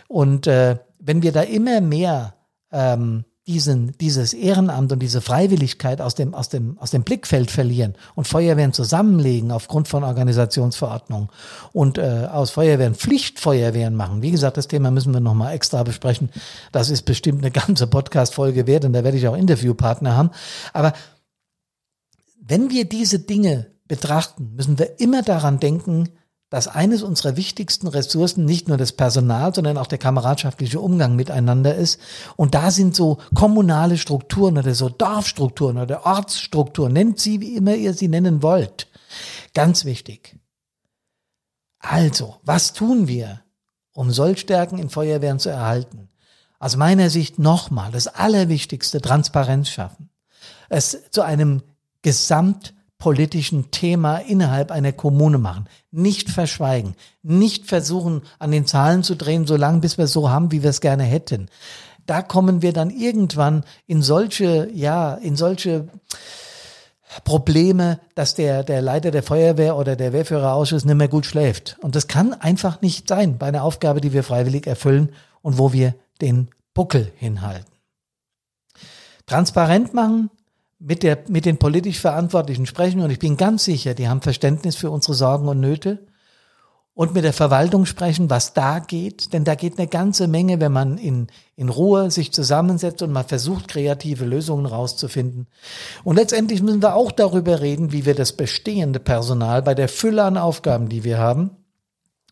Und 0.07 0.47
äh, 0.47 0.77
wenn 0.99 1.23
wir 1.23 1.33
da 1.33 1.43
immer 1.43 1.81
mehr 1.81 2.35
ähm, 2.73 3.25
diesen, 3.49 3.97
dieses 3.99 4.35
Ehrenamt 4.35 4.93
und 4.93 4.99
diese 5.01 5.23
Freiwilligkeit 5.23 6.03
aus 6.03 6.15
dem, 6.15 6.35
aus, 6.35 6.51
dem, 6.51 6.79
aus 6.79 6.91
dem 6.91 7.03
Blickfeld 7.03 7.51
verlieren 7.51 7.95
und 8.15 8.29
Feuerwehren 8.29 8.75
zusammenlegen 8.75 9.51
aufgrund 9.51 9.89
von 9.89 10.05
Organisationsverordnungen 10.05 11.31
und 11.73 11.97
äh, 11.97 12.29
aus 12.31 12.51
Feuerwehren 12.51 12.95
Pflichtfeuerwehren 12.95 13.95
machen. 13.95 14.21
Wie 14.21 14.31
gesagt, 14.31 14.59
das 14.59 14.69
Thema 14.69 14.91
müssen 14.91 15.15
wir 15.15 15.21
nochmal 15.21 15.55
extra 15.55 15.83
besprechen. 15.83 16.29
Das 16.73 16.91
ist 16.91 17.03
bestimmt 17.03 17.43
eine 17.43 17.51
ganze 17.51 17.87
Podcast-Folge 17.87 18.67
wert 18.67 18.85
und 18.85 18.93
da 18.93 19.03
werde 19.03 19.17
ich 19.17 19.27
auch 19.27 19.37
Interviewpartner 19.37 20.15
haben. 20.15 20.31
Aber 20.75 20.93
wenn 22.41 22.69
wir 22.69 22.85
diese 22.85 23.19
Dinge 23.19 23.73
betrachten, 23.89 24.53
müssen 24.57 24.79
wir 24.79 25.01
immer 25.01 25.23
daran 25.23 25.59
denken, 25.59 26.11
dass 26.51 26.67
eines 26.67 27.03
unserer 27.03 27.37
wichtigsten 27.37 27.89
Ressourcen 27.89 28.45
nicht 28.45 28.69
nur 28.69 28.79
das 28.79 28.93
Personal, 28.93 29.55
sondern 29.55 29.77
auch 29.77 29.87
der 29.87 29.99
kameradschaftliche 29.99 30.81
Umgang 30.81 31.15
miteinander 31.15 31.75
ist. 31.75 32.01
Und 32.37 32.55
da 32.55 32.71
sind 32.71 32.97
so 32.97 33.19
kommunale 33.35 33.99
Strukturen 33.99 34.57
oder 34.57 34.75
so 34.75 34.89
Dorfstrukturen 34.89 35.79
oder 35.79 36.07
Ortsstrukturen, 36.07 36.93
nennt 36.93 37.19
sie, 37.21 37.41
wie 37.41 37.55
immer 37.55 37.75
ihr 37.75 37.93
sie 37.93 38.09
nennen 38.09 38.43
wollt, 38.43 38.89
ganz 39.53 39.85
wichtig. 39.85 40.39
Also, 41.81 42.37
was 42.43 42.73
tun 42.73 43.09
wir, 43.09 43.43
um 43.93 44.11
Sollstärken 44.11 44.79
in 44.79 44.91
Feuerwehren 44.91 45.39
zu 45.39 45.51
erhalten? 45.51 46.09
Aus 46.59 46.77
meiner 46.77 47.11
Sicht 47.11 47.39
nochmal 47.39 47.93
das 47.93 48.09
Allerwichtigste, 48.09 49.01
Transparenz 49.01 49.69
schaffen. 49.69 50.11
Es 50.69 51.11
zu 51.11 51.23
einem 51.23 51.63
Gesamt 52.03 52.75
politischen 52.99 53.71
Thema 53.71 54.19
innerhalb 54.19 54.71
einer 54.71 54.93
Kommune 54.93 55.39
machen. 55.39 55.69
Nicht 55.91 56.31
verschweigen. 56.31 56.95
Nicht 57.23 57.67
versuchen, 57.67 58.23
an 58.39 58.51
den 58.51 58.67
Zahlen 58.67 59.03
zu 59.03 59.15
drehen, 59.15 59.47
solange 59.47 59.81
bis 59.81 59.99
wir 59.99 60.07
es 60.07 60.13
so 60.13 60.31
haben, 60.31 60.51
wie 60.51 60.63
wir 60.63 60.71
es 60.71 60.81
gerne 60.81 61.05
hätten. 61.05 61.49
Da 62.07 62.23
kommen 62.23 62.63
wir 62.63 62.73
dann 62.73 62.91
irgendwann 62.91 63.65
in 63.87 64.03
solche, 64.03 64.69
ja, 64.73 65.15
in 65.15 65.37
solche 65.37 65.89
Probleme, 67.25 68.01
dass 68.15 68.35
der, 68.35 68.65
der 68.65 68.83
Leiter 68.83 69.11
der 69.11 69.23
Feuerwehr 69.23 69.77
oder 69.77 69.97
der 69.97 70.13
Wehrführerausschuss 70.13 70.85
nicht 70.85 70.95
mehr 70.97 71.09
gut 71.09 71.27
schläft. 71.27 71.77
Und 71.81 71.97
das 71.97 72.09
kann 72.09 72.35
einfach 72.35 72.81
nicht 72.81 73.09
sein 73.09 73.39
bei 73.39 73.47
einer 73.47 73.63
Aufgabe, 73.63 74.01
die 74.01 74.13
wir 74.13 74.25
freiwillig 74.25 74.67
erfüllen 74.67 75.13
und 75.41 75.59
wo 75.59 75.73
wir 75.73 75.95
den 76.21 76.49
Buckel 76.75 77.13
hinhalten. 77.17 77.73
Transparent 79.27 79.95
machen, 79.95 80.31
mit, 80.79 81.03
der, 81.03 81.19
mit 81.29 81.45
den 81.45 81.59
politisch 81.59 82.01
Verantwortlichen 82.01 82.67
sprechen 82.67 83.01
und 83.01 83.11
ich 83.11 83.19
bin 83.19 83.37
ganz 83.37 83.65
sicher, 83.65 83.95
die 83.95 84.09
haben 84.09 84.23
Verständnis 84.23 84.77
für 84.77 84.91
unsere 84.91 85.15
Sorgen 85.15 85.49
und 85.49 85.61
Nöte 85.61 86.07
und 86.99 87.15
mit 87.15 87.23
der 87.23 87.33
Verwaltung 87.33 87.87
sprechen, 87.87 88.29
was 88.29 88.55
da 88.55 88.81
geht, 88.81 89.33
denn 89.33 89.45
da 89.45 89.55
geht 89.55 89.79
eine 89.79 89.87
ganze 89.87 90.27
Menge, 90.27 90.61
wenn 90.61 90.73
man 90.73 90.99
in, 90.99 91.29
in 91.55 91.69
Ruhe 91.69 92.11
sich 92.11 92.33
zusammensetzt 92.33 93.03
und 93.03 93.13
mal 93.13 93.23
versucht, 93.23 93.69
kreative 93.69 94.25
Lösungen 94.25 94.67
rauszufinden. 94.67 95.47
Und 96.03 96.17
letztendlich 96.17 96.61
müssen 96.61 96.83
wir 96.83 96.97
auch 96.97 97.13
darüber 97.13 97.61
reden, 97.61 97.93
wie 97.93 98.05
wir 98.05 98.17
das 98.17 98.33
bestehende 98.33 98.99
Personal 98.99 99.63
bei 99.63 99.75
der 99.75 99.89
Fülle 99.89 100.25
an 100.25 100.37
Aufgaben, 100.37 100.89
die 100.89 101.05
wir 101.05 101.19
haben, 101.19 101.51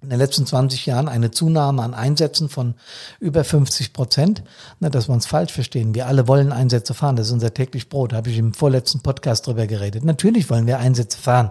in 0.07 0.11
den 0.11 0.21
letzten 0.21 0.47
20 0.47 0.87
Jahren 0.87 1.09
eine 1.09 1.33
Zunahme 1.33 1.83
an 1.83 1.93
Einsätzen 1.93 2.49
von 2.49 2.75
über 3.19 3.43
50 3.43 3.93
Prozent. 3.93 4.45
Na, 4.79 4.89
dass 4.89 5.09
wir 5.09 5.15
uns 5.15 5.27
falsch 5.27 5.53
verstehen. 5.53 5.97
Wir 5.97 6.07
alle 6.07 6.29
wollen 6.29 6.53
Einsätze 6.53 6.95
fahren. 6.95 7.17
Das 7.17 7.27
ist 7.27 7.33
unser 7.33 7.53
täglich 7.53 7.89
Brot. 7.89 8.13
Da 8.13 8.19
habe 8.19 8.31
ich 8.31 8.39
im 8.39 8.55
vorletzten 8.55 9.01
Podcast 9.01 9.49
drüber 9.49 9.67
geredet. 9.67 10.05
Natürlich 10.05 10.49
wollen 10.49 10.69
wir 10.69 10.79
Einsätze 10.79 11.19
fahren. 11.19 11.51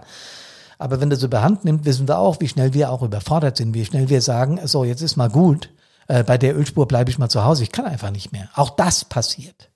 Aber 0.78 1.02
wenn 1.02 1.10
das 1.10 1.22
überhand 1.22 1.66
nimmt, 1.66 1.84
wissen 1.84 2.08
wir 2.08 2.18
auch, 2.18 2.40
wie 2.40 2.48
schnell 2.48 2.72
wir 2.72 2.90
auch 2.90 3.02
überfordert 3.02 3.58
sind, 3.58 3.74
wie 3.74 3.84
schnell 3.84 4.08
wir 4.08 4.22
sagen, 4.22 4.58
so, 4.64 4.84
jetzt 4.84 5.02
ist 5.02 5.16
mal 5.16 5.28
gut. 5.28 5.68
Äh, 6.08 6.24
bei 6.24 6.38
der 6.38 6.56
Ölspur 6.56 6.88
bleibe 6.88 7.10
ich 7.10 7.18
mal 7.18 7.28
zu 7.28 7.44
Hause. 7.44 7.62
Ich 7.62 7.72
kann 7.72 7.84
einfach 7.84 8.10
nicht 8.10 8.32
mehr. 8.32 8.48
Auch 8.54 8.70
das 8.70 9.04
passiert. 9.04 9.70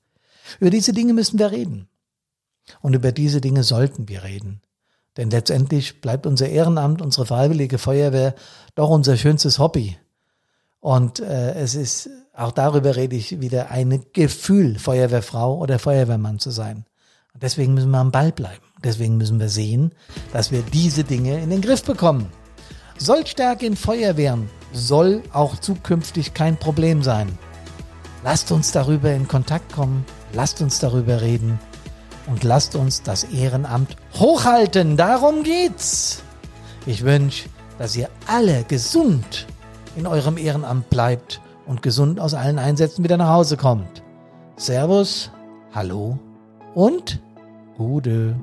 Über 0.59 0.71
diese 0.71 0.95
Dinge 0.95 1.13
müssen 1.13 1.39
wir 1.39 1.51
reden. 1.51 1.87
Und 2.81 2.95
über 2.95 3.13
diese 3.13 3.43
Dinge 3.43 3.63
sollten 3.63 4.09
wir 4.09 4.25
reden. 4.25 4.63
Denn 5.21 5.29
letztendlich 5.29 6.01
bleibt 6.01 6.27
unser 6.27 6.49
Ehrenamt, 6.49 7.03
unsere 7.03 7.27
freiwillige 7.27 7.77
Feuerwehr 7.77 8.35
doch 8.75 8.89
unser 8.89 9.19
schönstes 9.19 9.59
Hobby. 9.59 9.99
Und 10.81 11.21
äh, 11.21 11.53
es 11.57 11.75
ist, 11.75 12.09
auch 12.33 12.53
darüber 12.53 12.97
rede 12.97 13.17
ich 13.17 13.39
wieder, 13.39 13.71
ein 13.71 14.03
Gefühl, 14.15 14.79
Feuerwehrfrau 14.79 15.59
oder 15.59 15.79
Feuerwehrmann 15.79 16.39
zu 16.39 16.51
sein. 16.51 16.87
Und 17.35 17.43
deswegen 17.43 17.75
müssen 17.75 17.91
wir 17.91 17.99
am 17.99 18.13
Ball 18.13 18.33
bleiben. 18.33 18.65
Deswegen 18.83 19.19
müssen 19.19 19.39
wir 19.39 19.51
sehen, 19.51 19.93
dass 20.33 20.53
wir 20.53 20.63
diese 20.63 21.05
Dinge 21.05 21.39
in 21.43 21.51
den 21.51 21.61
Griff 21.61 21.85
bekommen. 21.85 22.33
Sollstärke 22.97 23.67
in 23.67 23.77
Feuerwehren 23.77 24.49
soll 24.73 25.23
auch 25.35 25.59
zukünftig 25.59 26.33
kein 26.33 26.57
Problem 26.57 27.03
sein. 27.03 27.39
Lasst 28.25 28.51
uns 28.53 28.73
darüber 28.73 29.13
in 29.13 29.29
Kontakt 29.29 29.71
kommen, 29.75 30.07
lasst 30.33 30.63
uns 30.63 30.79
darüber 30.79 31.21
reden 31.21 31.59
und 32.31 32.45
lasst 32.45 32.77
uns 32.77 33.03
das 33.03 33.25
Ehrenamt 33.25 33.97
hochhalten. 34.15 34.97
Darum 34.97 35.43
geht's. 35.43 36.23
Ich 36.87 37.05
wünsche, 37.05 37.49
dass 37.79 37.97
ihr 37.97 38.09
alle 38.27 38.65
gesund 38.65 39.47
in 39.97 40.07
eurem 40.07 40.39
Ehrenamt 40.39 40.89
bleibt 40.89 41.41
und 41.67 41.83
gesund 41.83 42.21
aus 42.21 42.35
allen 42.35 42.59
Einsätzen 42.59 43.05
wieder 43.05 43.17
nach 43.17 43.31
Hause 43.31 43.57
kommt. 43.57 44.03
Servus, 44.57 45.31
hallo 45.75 46.19
und 46.75 47.21
Gude. 47.77 48.37